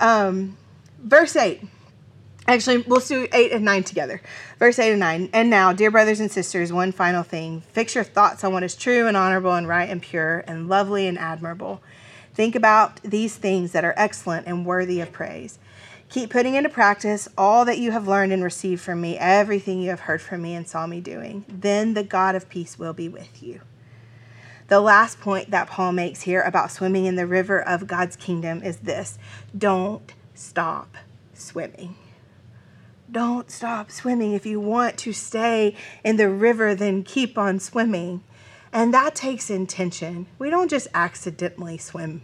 Um, 0.00 0.56
verse 1.02 1.34
8. 1.34 1.62
Actually, 2.46 2.78
we'll 2.78 3.00
do 3.00 3.28
8 3.30 3.52
and 3.52 3.64
9 3.64 3.82
together. 3.82 4.22
Verse 4.58 4.78
8 4.78 4.92
and 4.92 5.00
9. 5.00 5.30
And 5.34 5.50
now, 5.50 5.74
dear 5.74 5.90
brothers 5.90 6.18
and 6.18 6.30
sisters, 6.30 6.72
one 6.72 6.92
final 6.92 7.22
thing. 7.22 7.60
Fix 7.72 7.94
your 7.94 8.04
thoughts 8.04 8.42
on 8.42 8.54
what 8.54 8.62
is 8.62 8.74
true 8.74 9.06
and 9.06 9.16
honorable 9.16 9.54
and 9.54 9.68
right 9.68 9.90
and 9.90 10.00
pure 10.00 10.44
and 10.46 10.66
lovely 10.66 11.06
and 11.06 11.18
admirable. 11.18 11.82
Think 12.32 12.54
about 12.54 13.02
these 13.02 13.36
things 13.36 13.72
that 13.72 13.84
are 13.84 13.92
excellent 13.98 14.46
and 14.46 14.64
worthy 14.64 15.00
of 15.00 15.12
praise. 15.12 15.58
Keep 16.08 16.30
putting 16.30 16.54
into 16.54 16.70
practice 16.70 17.28
all 17.36 17.66
that 17.66 17.78
you 17.78 17.90
have 17.90 18.08
learned 18.08 18.32
and 18.32 18.42
received 18.42 18.80
from 18.80 19.00
me, 19.00 19.18
everything 19.18 19.82
you 19.82 19.90
have 19.90 20.00
heard 20.00 20.22
from 20.22 20.40
me 20.40 20.54
and 20.54 20.66
saw 20.66 20.86
me 20.86 21.00
doing. 21.00 21.44
Then 21.48 21.92
the 21.92 22.02
God 22.02 22.34
of 22.34 22.48
peace 22.48 22.78
will 22.78 22.94
be 22.94 23.08
with 23.08 23.42
you. 23.42 23.60
The 24.68 24.80
last 24.80 25.20
point 25.20 25.50
that 25.50 25.68
Paul 25.68 25.92
makes 25.92 26.22
here 26.22 26.42
about 26.42 26.70
swimming 26.70 27.04
in 27.04 27.16
the 27.16 27.26
river 27.26 27.60
of 27.60 27.86
God's 27.86 28.16
kingdom 28.16 28.62
is 28.62 28.78
this 28.78 29.18
don't 29.56 30.14
stop 30.34 30.96
swimming. 31.34 31.94
Don't 33.10 33.50
stop 33.50 33.90
swimming. 33.90 34.32
If 34.32 34.44
you 34.44 34.60
want 34.60 34.98
to 34.98 35.12
stay 35.12 35.74
in 36.04 36.16
the 36.16 36.28
river, 36.28 36.74
then 36.74 37.02
keep 37.02 37.38
on 37.38 37.58
swimming. 37.58 38.22
And 38.72 38.92
that 38.92 39.14
takes 39.14 39.48
intention. 39.48 40.26
We 40.38 40.50
don't 40.50 40.68
just 40.68 40.88
accidentally 40.92 41.78
swim 41.78 42.22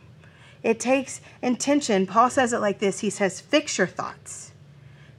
it 0.64 0.80
takes 0.80 1.20
intention. 1.42 2.06
Paul 2.06 2.30
says 2.30 2.52
it 2.52 2.58
like 2.58 2.80
this 2.80 3.00
He 3.00 3.10
says, 3.10 3.40
Fix 3.40 3.78
your 3.78 3.86
thoughts. 3.86 4.50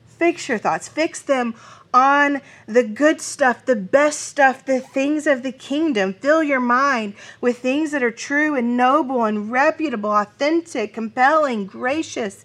Fix 0.08 0.49
your 0.49 0.58
thoughts. 0.58 0.89
Fix 0.89 1.21
them 1.21 1.55
on 1.93 2.41
the 2.65 2.84
good 2.84 3.21
stuff, 3.21 3.65
the 3.65 3.75
best 3.75 4.19
stuff, 4.19 4.65
the 4.65 4.81
things 4.81 5.27
of 5.27 5.43
the 5.43 5.51
kingdom. 5.51 6.13
Fill 6.13 6.43
your 6.43 6.60
mind 6.60 7.13
with 7.39 7.60
things 7.60 7.91
that 7.91 8.03
are 8.03 8.12
true 8.12 8.55
and 8.55 8.75
noble 8.75 9.23
and 9.23 9.49
reputable, 9.49 10.12
authentic, 10.12 10.93
compelling, 10.93 11.65
gracious, 11.65 12.43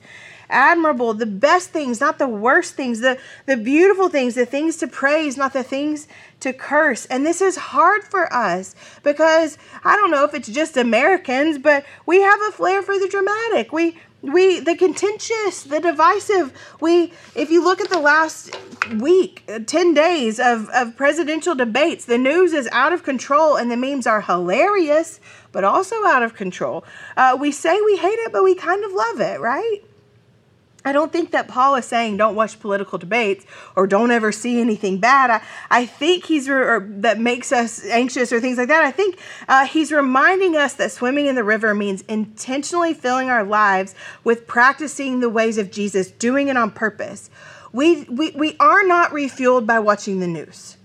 admirable, 0.51 1.15
the 1.15 1.27
best 1.27 1.71
things, 1.71 2.01
not 2.01 2.19
the 2.19 2.29
worst 2.29 2.75
things, 2.75 3.01
the, 3.01 3.19
the 3.47 3.57
beautiful 3.57 4.09
things, 4.09 4.35
the 4.35 4.47
things 4.47 4.77
to 4.77 4.87
praise, 4.87 5.37
not 5.37 5.53
the 5.53 5.65
things 5.65 6.07
to 6.41 6.53
curse. 6.53 7.07
And 7.07 7.25
this 7.25 7.41
is 7.41 7.57
hard 7.57 8.05
for 8.05 8.33
us 8.33 8.75
because 9.03 9.59
I 9.85 9.97
don't 9.97 10.11
know 10.11 10.25
if 10.25 10.35
it's 10.35 10.49
just 10.49 10.77
Americans, 10.77 11.59
but 11.59 11.85
we 12.07 12.21
have 12.21 12.41
a 12.49 12.53
flair 12.53 12.83
for 12.83 12.99
the 12.99 13.09
dramatic. 13.09 13.73
We 13.73 13.99
we 14.23 14.61
the 14.61 14.77
contentious 14.77 15.63
the 15.63 15.81
divisive 15.81 16.53
we 16.81 17.13
if 17.35 17.51
you 17.51 17.65
look 17.65 17.81
at 17.81 17.89
the 17.89 17.99
last 17.99 18.55
week 18.99 19.43
uh, 19.49 19.59
10 19.61 19.95
days 19.95 20.39
of, 20.39 20.69
of 20.71 20.95
presidential 20.95 21.55
debates 21.55 22.05
the 22.05 22.19
news 22.19 22.53
is 22.53 22.69
out 22.71 22.93
of 22.93 23.03
control 23.03 23.57
and 23.57 23.71
the 23.71 23.77
memes 23.79 24.07
are 24.07 24.21
hilarious 24.21 25.21
but 25.53 25.65
also 25.65 25.97
out 26.05 26.23
of 26.23 26.35
control 26.35 26.85
uh, 27.17 27.37
we 27.41 27.51
say 27.51 27.81
we 27.81 27.97
hate 27.97 28.09
it 28.09 28.31
but 28.31 28.45
we 28.45 28.55
kind 28.55 28.85
of 28.85 28.93
love 28.93 29.21
it 29.21 29.41
right 29.41 29.81
I 30.85 30.93
don't 30.93 31.13
think 31.13 31.33
that 31.33 31.47
Paul 31.47 31.75
is 31.75 31.85
saying 31.85 32.17
don't 32.17 32.35
watch 32.35 32.59
political 32.59 32.99
debates 32.99 33.45
or 33.77 33.87
don't 33.87 34.11
ever 34.11 34.33
see 34.33 34.61
anything 34.61 34.99
bad. 34.99 35.31
I, 35.31 35.43
I 35.71 35.87
think 35.87 36.25
he's 36.25 36.49
re- 36.49 36.81
that 37.01 37.21
makes 37.21 37.53
us 37.53 37.85
anxious 37.85 38.33
or 38.33 38.41
things 38.41 38.57
like 38.57 38.69
that. 38.69 38.83
I 38.83 38.91
think 38.91 39.19
uh, 39.47 39.67
he's 39.67 39.93
reminding 39.93 40.57
us 40.57 40.75
that 40.75 40.91
swimming 40.91 41.27
in 41.27 41.35
the 41.35 41.45
river 41.45 41.75
means 41.75 42.03
intentionally 42.03 42.95
filling 42.95 43.29
our 43.29 43.45
lives 43.45 43.95
with 44.25 44.47
practicing 44.47 45.21
the 45.21 45.29
ways 45.29 45.59
of 45.59 45.71
Jesus, 45.71 46.11
doing 46.11 46.49
it 46.49 46.57
on 46.57 46.71
purpose. 46.71 47.29
We, 47.73 48.05
we, 48.05 48.31
we 48.31 48.57
are 48.59 48.85
not 48.87 49.11
refueled 49.11 49.67
by 49.67 49.79
watching 49.81 50.21
the 50.21 50.27
news. 50.27 50.79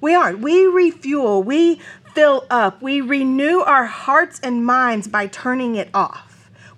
We 0.00 0.14
aren't. 0.14 0.40
We 0.40 0.66
refuel, 0.66 1.42
we 1.42 1.80
fill 2.12 2.46
up, 2.50 2.82
we 2.82 3.00
renew 3.00 3.60
our 3.60 3.86
hearts 3.86 4.40
and 4.42 4.64
minds 4.64 5.06
by 5.08 5.28
turning 5.28 5.76
it 5.76 5.90
off. 5.94 6.27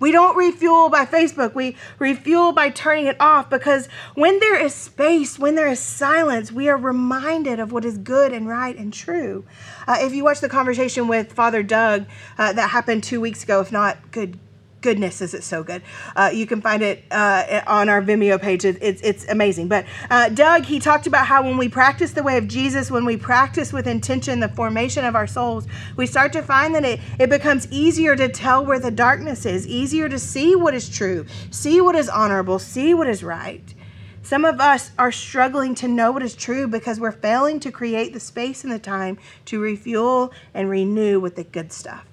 We 0.00 0.10
don't 0.12 0.36
refuel 0.36 0.88
by 0.88 1.04
Facebook. 1.04 1.54
We 1.54 1.76
refuel 1.98 2.52
by 2.52 2.70
turning 2.70 3.06
it 3.06 3.20
off 3.20 3.50
because 3.50 3.88
when 4.14 4.40
there 4.40 4.58
is 4.58 4.74
space, 4.74 5.38
when 5.38 5.54
there 5.54 5.68
is 5.68 5.78
silence, 5.78 6.50
we 6.50 6.68
are 6.68 6.76
reminded 6.76 7.60
of 7.60 7.70
what 7.70 7.84
is 7.84 7.98
good 7.98 8.32
and 8.32 8.48
right 8.48 8.76
and 8.76 8.92
true. 8.92 9.44
Uh, 9.86 9.98
if 10.00 10.14
you 10.14 10.24
watch 10.24 10.40
the 10.40 10.48
conversation 10.48 11.06
with 11.06 11.32
Father 11.32 11.62
Doug 11.62 12.06
uh, 12.38 12.52
that 12.54 12.70
happened 12.70 13.04
two 13.04 13.20
weeks 13.20 13.44
ago, 13.44 13.60
if 13.60 13.70
not, 13.70 14.10
good 14.10 14.38
goodness 14.80 15.20
is 15.20 15.34
it 15.34 15.42
so 15.42 15.62
good? 15.62 15.82
Uh, 16.16 16.30
you 16.32 16.46
can 16.46 16.60
find 16.60 16.82
it 16.82 17.04
uh, 17.10 17.62
on 17.66 17.88
our 17.88 18.02
vimeo 18.02 18.40
page. 18.40 18.64
It, 18.64 18.78
it's, 18.80 19.02
it's 19.02 19.28
amazing. 19.28 19.68
But 19.68 19.86
uh, 20.10 20.28
doug 20.28 20.64
he 20.64 20.78
talked 20.78 21.06
about 21.06 21.26
how 21.26 21.42
when 21.42 21.56
we 21.56 21.68
practice 21.68 22.12
the 22.12 22.22
way 22.22 22.36
of 22.38 22.48
jesus 22.48 22.90
when 22.90 23.04
we 23.04 23.16
practice 23.16 23.72
with 23.72 23.86
intention 23.86 24.40
the 24.40 24.48
formation 24.48 25.04
of 25.04 25.14
our 25.14 25.26
souls 25.26 25.66
we 25.96 26.06
start 26.06 26.32
to 26.32 26.42
find 26.42 26.74
that 26.74 26.84
it, 26.84 27.00
it 27.18 27.30
becomes 27.30 27.70
easier 27.70 28.16
to 28.16 28.28
tell 28.28 28.64
where 28.64 28.78
the 28.78 28.90
darkness 28.90 29.46
is 29.46 29.66
easier 29.66 30.08
to 30.08 30.18
see 30.18 30.54
what 30.56 30.74
is 30.74 30.88
true 30.88 31.26
see 31.50 31.80
what 31.80 31.94
is 31.94 32.08
honorable 32.08 32.58
see 32.58 32.94
what 32.94 33.08
is 33.08 33.22
right. 33.22 33.74
Some 34.22 34.44
of 34.44 34.60
us 34.60 34.90
are 34.98 35.10
struggling 35.10 35.74
to 35.76 35.88
know 35.88 36.12
what 36.12 36.22
is 36.22 36.36
true 36.36 36.68
because 36.68 37.00
we're 37.00 37.10
failing 37.10 37.58
to 37.60 37.72
create 37.72 38.12
the 38.12 38.20
space 38.20 38.62
and 38.64 38.72
the 38.72 38.78
time 38.78 39.18
to 39.46 39.58
refuel 39.60 40.32
and 40.52 40.68
renew 40.68 41.18
with 41.18 41.36
the 41.36 41.44
good 41.44 41.72
stuff 41.72 42.09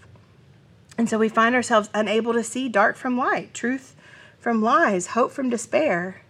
and 0.97 1.09
so 1.09 1.17
we 1.17 1.29
find 1.29 1.53
ourselves 1.53 1.89
unable 1.93 2.33
to 2.33 2.43
see 2.43 2.69
dark 2.69 2.95
from 2.95 3.17
light, 3.17 3.53
truth 3.53 3.95
from 4.39 4.61
lies, 4.61 5.07
hope 5.07 5.31
from 5.31 5.49
despair. 5.49 6.21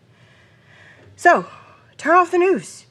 So 1.15 1.45
turn 1.97 2.15
off 2.15 2.31
the 2.31 2.39
news 2.39 2.86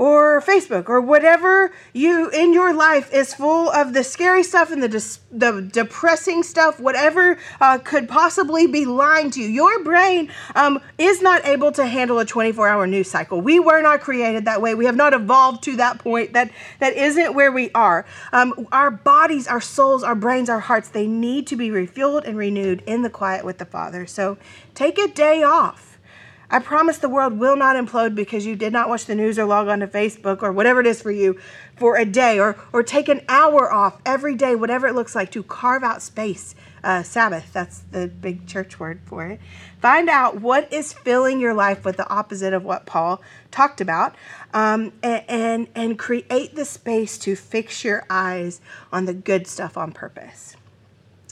or 0.00 0.40
Facebook 0.40 0.88
or 0.88 0.98
whatever 0.98 1.70
you 1.92 2.30
in 2.30 2.54
your 2.54 2.72
life 2.72 3.12
is 3.12 3.34
full 3.34 3.68
of 3.68 3.92
the 3.92 4.02
scary 4.02 4.42
stuff 4.42 4.72
and 4.72 4.82
the 4.82 4.88
dis- 4.88 5.20
the 5.30 5.60
depressing 5.60 6.42
stuff, 6.42 6.80
whatever 6.80 7.36
uh, 7.60 7.76
could 7.76 8.08
possibly 8.08 8.66
be 8.66 8.86
lying 8.86 9.30
to 9.30 9.42
you. 9.42 9.46
Your 9.46 9.84
brain 9.84 10.32
um, 10.54 10.80
is 10.96 11.20
not 11.20 11.44
able 11.44 11.70
to 11.72 11.84
handle 11.84 12.18
a 12.18 12.24
24-hour 12.24 12.86
news 12.86 13.10
cycle. 13.10 13.42
We 13.42 13.60
were 13.60 13.82
not 13.82 14.00
created 14.00 14.46
that 14.46 14.62
way. 14.62 14.74
We 14.74 14.86
have 14.86 14.96
not 14.96 15.12
evolved 15.12 15.62
to 15.64 15.76
that 15.76 15.98
point. 15.98 16.32
That 16.32 16.50
that 16.78 16.94
isn't 16.94 17.34
where 17.34 17.52
we 17.52 17.70
are. 17.72 18.06
Um, 18.32 18.68
our 18.72 18.90
bodies, 18.90 19.46
our 19.46 19.60
souls, 19.60 20.02
our 20.02 20.14
brains, 20.14 20.48
our 20.48 20.60
hearts, 20.60 20.88
they 20.88 21.06
need 21.06 21.46
to 21.48 21.56
be 21.56 21.68
refueled 21.68 22.26
and 22.26 22.38
renewed 22.38 22.82
in 22.86 23.02
the 23.02 23.10
quiet 23.10 23.44
with 23.44 23.58
the 23.58 23.66
Father. 23.66 24.06
So 24.06 24.38
take 24.74 24.96
a 24.96 25.08
day 25.08 25.42
off 25.42 25.89
I 26.52 26.58
promise 26.58 26.98
the 26.98 27.08
world 27.08 27.38
will 27.38 27.54
not 27.54 27.76
implode 27.76 28.16
because 28.16 28.44
you 28.44 28.56
did 28.56 28.72
not 28.72 28.88
watch 28.88 29.06
the 29.06 29.14
news 29.14 29.38
or 29.38 29.44
log 29.44 29.68
on 29.68 29.80
to 29.80 29.86
Facebook 29.86 30.42
or 30.42 30.50
whatever 30.50 30.80
it 30.80 30.86
is 30.86 31.00
for 31.00 31.12
you 31.12 31.38
for 31.76 31.96
a 31.96 32.04
day 32.04 32.40
or, 32.40 32.56
or 32.72 32.82
take 32.82 33.08
an 33.08 33.20
hour 33.28 33.72
off 33.72 34.00
every 34.04 34.34
day, 34.34 34.56
whatever 34.56 34.88
it 34.88 34.94
looks 34.94 35.14
like, 35.14 35.30
to 35.30 35.44
carve 35.44 35.84
out 35.84 36.02
space. 36.02 36.56
Uh, 36.82 37.04
Sabbath, 37.04 37.52
that's 37.52 37.80
the 37.92 38.08
big 38.08 38.48
church 38.48 38.80
word 38.80 39.00
for 39.04 39.26
it. 39.26 39.40
Find 39.80 40.08
out 40.08 40.40
what 40.40 40.72
is 40.72 40.92
filling 40.92 41.38
your 41.38 41.54
life 41.54 41.84
with 41.84 41.96
the 41.96 42.08
opposite 42.08 42.52
of 42.52 42.64
what 42.64 42.84
Paul 42.84 43.22
talked 43.52 43.80
about 43.80 44.16
um, 44.52 44.92
and, 45.04 45.24
and, 45.28 45.68
and 45.76 45.98
create 45.98 46.56
the 46.56 46.64
space 46.64 47.16
to 47.18 47.36
fix 47.36 47.84
your 47.84 48.04
eyes 48.10 48.60
on 48.92 49.04
the 49.04 49.14
good 49.14 49.46
stuff 49.46 49.76
on 49.76 49.92
purpose. 49.92 50.56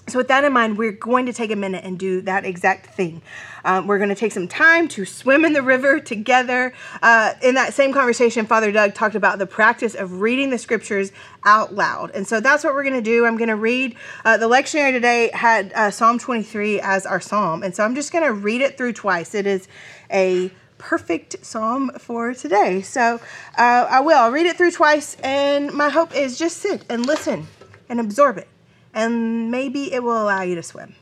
So, 0.09 0.18
with 0.18 0.29
that 0.29 0.44
in 0.44 0.53
mind, 0.53 0.79
we're 0.79 0.92
going 0.92 1.27
to 1.27 1.33
take 1.33 1.51
a 1.51 1.57
minute 1.57 1.85
and 1.85 1.99
do 1.99 2.21
that 2.23 2.44
exact 2.44 2.94
thing. 2.94 3.23
Um, 3.64 3.87
we're 3.87 3.99
going 3.99 4.09
to 4.09 4.14
take 4.14 4.33
some 4.33 4.49
time 4.49 4.88
to 4.88 5.05
swim 5.05 5.44
in 5.44 5.53
the 5.53 5.62
river 5.62 6.01
together. 6.01 6.73
Uh, 7.03 7.35
in 7.42 7.55
that 7.55 7.75
same 7.75 7.92
conversation, 7.92 8.47
Father 8.47 8.73
Doug 8.73 8.94
talked 8.94 9.14
about 9.14 9.38
the 9.38 9.47
practice 9.47 9.94
of 9.94 10.21
reading 10.21 10.51
the 10.51 10.59
scriptures 10.59 11.12
out 11.44 11.75
loud. 11.75 12.11
And 12.12 12.27
so 12.27 12.40
that's 12.40 12.64
what 12.64 12.75
we're 12.75 12.85
going 12.85 12.94
to 12.94 13.03
do. 13.03 13.27
I'm 13.27 13.37
going 13.37 13.49
to 13.49 13.57
read, 13.57 13.97
uh, 14.25 14.37
the 14.37 14.49
lectionary 14.49 14.92
today 14.92 15.31
had 15.35 15.73
uh, 15.75 15.90
Psalm 15.90 16.18
23 16.18 16.81
as 16.81 17.07
our 17.07 17.21
psalm. 17.21 17.62
And 17.62 17.75
so 17.75 17.85
I'm 17.85 17.94
just 17.94 18.12
going 18.12 18.25
to 18.25 18.33
read 18.33 18.61
it 18.61 18.77
through 18.79 18.94
twice. 18.94 19.35
It 19.35 19.47
is 19.47 19.68
a 20.11 20.51
perfect 20.79 21.44
psalm 21.44 21.90
for 21.99 22.33
today. 22.35 22.83
So 22.83 23.21
uh, 23.59 23.87
I 23.90 24.01
will. 24.01 24.18
I'll 24.18 24.31
read 24.31 24.47
it 24.47 24.57
through 24.57 24.73
twice. 24.73 25.16
And 25.23 25.73
my 25.73 25.88
hope 25.88 26.14
is 26.14 26.38
just 26.38 26.59
sit 26.59 26.85
and 26.88 27.05
listen 27.05 27.49
and 27.88 28.01
absorb 28.01 28.38
it 28.38 28.49
and 28.94 29.51
maybe 29.51 29.92
it 29.92 30.03
will 30.03 30.22
allow 30.22 30.42
you 30.42 30.55
to 30.55 30.62
swim. 30.62 30.94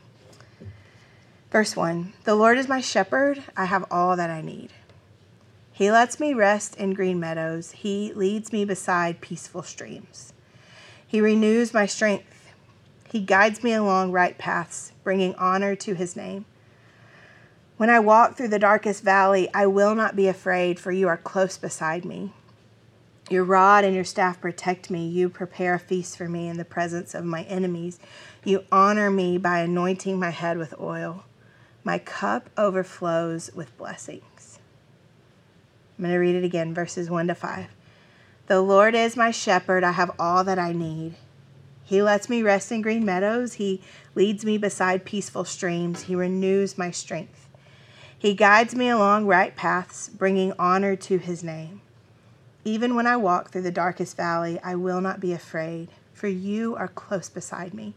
Verse 1.51 1.75
1 1.75 2.13
The 2.23 2.35
Lord 2.35 2.57
is 2.57 2.67
my 2.67 2.81
shepherd, 2.81 3.43
I 3.55 3.65
have 3.65 3.85
all 3.89 4.15
that 4.15 4.29
I 4.29 4.41
need. 4.41 4.71
He 5.71 5.91
lets 5.91 6.19
me 6.19 6.33
rest 6.33 6.75
in 6.75 6.93
green 6.93 7.19
meadows, 7.19 7.71
He 7.71 8.11
leads 8.13 8.51
me 8.51 8.65
beside 8.65 9.21
peaceful 9.21 9.63
streams. 9.63 10.33
He 11.05 11.21
renews 11.21 11.73
my 11.73 11.85
strength, 11.85 12.51
He 13.11 13.21
guides 13.21 13.63
me 13.63 13.73
along 13.73 14.11
right 14.11 14.37
paths, 14.37 14.91
bringing 15.03 15.35
honor 15.35 15.75
to 15.75 15.93
His 15.93 16.15
name. 16.15 16.45
When 17.77 17.91
I 17.91 17.99
walk 17.99 18.35
through 18.35 18.47
the 18.47 18.57
darkest 18.57 19.03
valley, 19.03 19.49
I 19.53 19.67
will 19.67 19.93
not 19.93 20.15
be 20.15 20.27
afraid, 20.27 20.79
for 20.79 20.91
you 20.91 21.07
are 21.07 21.15
close 21.15 21.57
beside 21.57 22.05
me. 22.05 22.33
Your 23.29 23.43
rod 23.43 23.83
and 23.83 23.93
your 23.93 24.05
staff 24.05 24.39
protect 24.39 24.89
me. 24.89 25.07
You 25.07 25.27
prepare 25.27 25.73
a 25.73 25.79
feast 25.79 26.17
for 26.17 26.29
me 26.29 26.47
in 26.47 26.57
the 26.57 26.63
presence 26.63 27.13
of 27.13 27.25
my 27.25 27.43
enemies. 27.43 27.99
You 28.45 28.63
honor 28.71 29.11
me 29.11 29.37
by 29.37 29.59
anointing 29.59 30.17
my 30.17 30.29
head 30.29 30.57
with 30.57 30.73
oil. 30.79 31.25
My 31.83 31.97
cup 31.97 32.49
overflows 32.57 33.51
with 33.53 33.77
blessings. 33.77 34.59
I'm 35.97 36.03
going 36.03 36.13
to 36.13 36.19
read 36.19 36.35
it 36.35 36.45
again, 36.45 36.73
verses 36.73 37.09
1 37.09 37.27
to 37.27 37.35
5. 37.35 37.67
The 38.47 38.61
Lord 38.61 38.95
is 38.95 39.17
my 39.17 39.31
shepherd. 39.31 39.83
I 39.83 39.91
have 39.91 40.11
all 40.17 40.45
that 40.45 40.59
I 40.59 40.71
need. 40.71 41.15
He 41.83 42.01
lets 42.01 42.29
me 42.29 42.41
rest 42.41 42.71
in 42.71 42.81
green 42.81 43.03
meadows. 43.03 43.53
He 43.53 43.81
leads 44.15 44.45
me 44.45 44.57
beside 44.57 45.05
peaceful 45.05 45.43
streams. 45.43 46.03
He 46.03 46.15
renews 46.15 46.77
my 46.77 46.91
strength. 46.91 47.49
He 48.17 48.33
guides 48.33 48.73
me 48.73 48.89
along 48.89 49.25
right 49.25 49.55
paths, 49.55 50.07
bringing 50.07 50.53
honor 50.57 50.95
to 50.95 51.17
his 51.17 51.43
name. 51.43 51.81
Even 52.67 52.95
when 52.95 53.07
I 53.07 53.15
walk 53.15 53.49
through 53.49 53.61
the 53.61 53.71
darkest 53.71 54.17
valley, 54.17 54.59
I 54.61 54.75
will 54.75 54.99
not 54.99 55.21
be 55.21 55.31
afraid, 55.31 55.87
for 56.11 56.27
you 56.27 56.75
are 56.75 56.89
close 56.89 57.29
beside 57.29 57.73
me. 57.73 57.93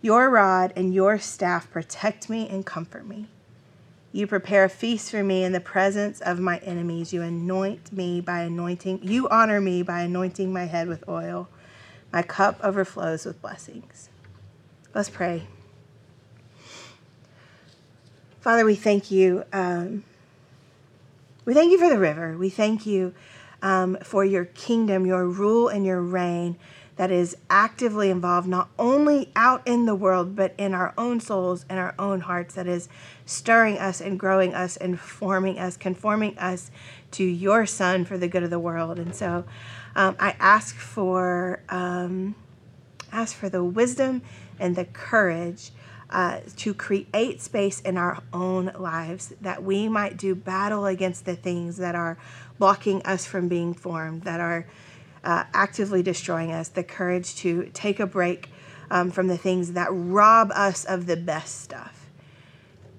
Your 0.00 0.30
rod 0.30 0.72
and 0.74 0.94
your 0.94 1.18
staff 1.18 1.70
protect 1.70 2.30
me 2.30 2.48
and 2.48 2.64
comfort 2.64 3.06
me. 3.06 3.26
You 4.10 4.26
prepare 4.26 4.64
a 4.64 4.70
feast 4.70 5.10
for 5.10 5.22
me 5.22 5.44
in 5.44 5.52
the 5.52 5.60
presence 5.60 6.22
of 6.22 6.40
my 6.40 6.56
enemies. 6.60 7.12
You 7.12 7.20
anoint 7.20 7.92
me 7.92 8.22
by 8.22 8.40
anointing, 8.40 9.00
you 9.02 9.28
honor 9.28 9.60
me 9.60 9.82
by 9.82 10.00
anointing 10.00 10.50
my 10.50 10.64
head 10.64 10.88
with 10.88 11.06
oil. 11.06 11.50
My 12.10 12.22
cup 12.22 12.60
overflows 12.62 13.26
with 13.26 13.42
blessings. 13.42 14.08
Let's 14.94 15.10
pray. 15.10 15.48
Father, 18.40 18.64
we 18.64 18.74
thank 18.74 19.10
you. 19.10 19.44
Um, 19.52 20.04
we 21.44 21.52
thank 21.52 21.70
you 21.70 21.78
for 21.78 21.90
the 21.90 21.98
river. 21.98 22.38
We 22.38 22.48
thank 22.48 22.86
you 22.86 23.12
um, 23.62 23.96
for 24.02 24.24
your 24.24 24.44
kingdom, 24.44 25.06
your 25.06 25.26
rule, 25.26 25.68
and 25.68 25.86
your 25.86 26.02
reign 26.02 26.58
that 26.96 27.10
is 27.10 27.36
actively 27.48 28.10
involved 28.10 28.46
not 28.46 28.68
only 28.78 29.32
out 29.34 29.66
in 29.66 29.86
the 29.86 29.94
world, 29.94 30.36
but 30.36 30.54
in 30.58 30.74
our 30.74 30.92
own 30.98 31.18
souls 31.20 31.64
and 31.70 31.78
our 31.78 31.94
own 31.98 32.20
hearts, 32.20 32.54
that 32.54 32.66
is 32.66 32.88
stirring 33.24 33.78
us 33.78 34.00
and 34.00 34.20
growing 34.20 34.52
us 34.52 34.76
and 34.76 35.00
forming 35.00 35.58
us, 35.58 35.78
conforming 35.78 36.36
us 36.38 36.70
to 37.12 37.24
your 37.24 37.64
Son 37.64 38.04
for 38.04 38.18
the 38.18 38.28
good 38.28 38.42
of 38.42 38.50
the 38.50 38.58
world. 38.58 38.98
And 38.98 39.14
so 39.14 39.44
um, 39.96 40.16
I 40.20 40.36
ask 40.38 40.76
for. 40.76 41.62
Um, 41.70 42.34
ask 43.12 43.36
for 43.36 43.48
the 43.48 43.62
wisdom 43.62 44.22
and 44.58 44.74
the 44.74 44.86
courage 44.86 45.70
uh, 46.10 46.40
to 46.56 46.74
create 46.74 47.40
space 47.40 47.80
in 47.80 47.96
our 47.96 48.22
own 48.32 48.70
lives 48.78 49.32
that 49.40 49.62
we 49.62 49.88
might 49.88 50.16
do 50.16 50.34
battle 50.34 50.86
against 50.86 51.24
the 51.24 51.34
things 51.34 51.78
that 51.78 51.94
are 51.94 52.18
blocking 52.62 53.02
us 53.02 53.26
from 53.26 53.48
being 53.48 53.74
formed, 53.74 54.22
that 54.22 54.38
are 54.38 54.64
uh, 55.24 55.42
actively 55.52 56.00
destroying 56.00 56.52
us, 56.52 56.68
the 56.68 56.84
courage 56.84 57.34
to 57.34 57.68
take 57.74 57.98
a 57.98 58.06
break 58.06 58.50
um, 58.88 59.10
from 59.10 59.26
the 59.26 59.36
things 59.36 59.72
that 59.72 59.88
rob 59.90 60.52
us 60.54 60.84
of 60.84 61.06
the 61.06 61.16
best 61.16 61.60
stuff. 61.60 62.06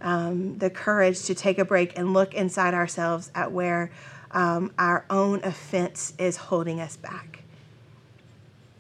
Um, 0.02 0.58
the 0.58 0.70
courage 0.70 1.24
to 1.28 1.34
take 1.34 1.60
a 1.60 1.64
break 1.64 1.98
and 1.98 2.14
look 2.14 2.34
inside 2.34 2.74
ourselves 2.74 3.32
at 3.34 3.54
where 3.54 3.90
um, 4.32 4.74
our 4.78 5.06
own 5.10 5.42
offense 5.46 6.12
is 6.20 6.36
holding 6.36 6.82
us 6.82 6.98
back. 6.98 7.44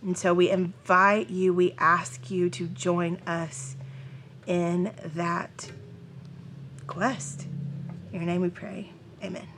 And 0.01 0.17
so 0.17 0.33
we 0.33 0.49
invite 0.49 1.29
you, 1.29 1.53
we 1.53 1.75
ask 1.77 2.29
you 2.29 2.49
to 2.49 2.67
join 2.67 3.21
us 3.25 3.77
in 4.45 4.91
that 5.15 5.71
quest. 6.87 7.47
In 8.11 8.19
your 8.19 8.25
name 8.25 8.41
we 8.41 8.49
pray. 8.49 8.91
Amen. 9.23 9.52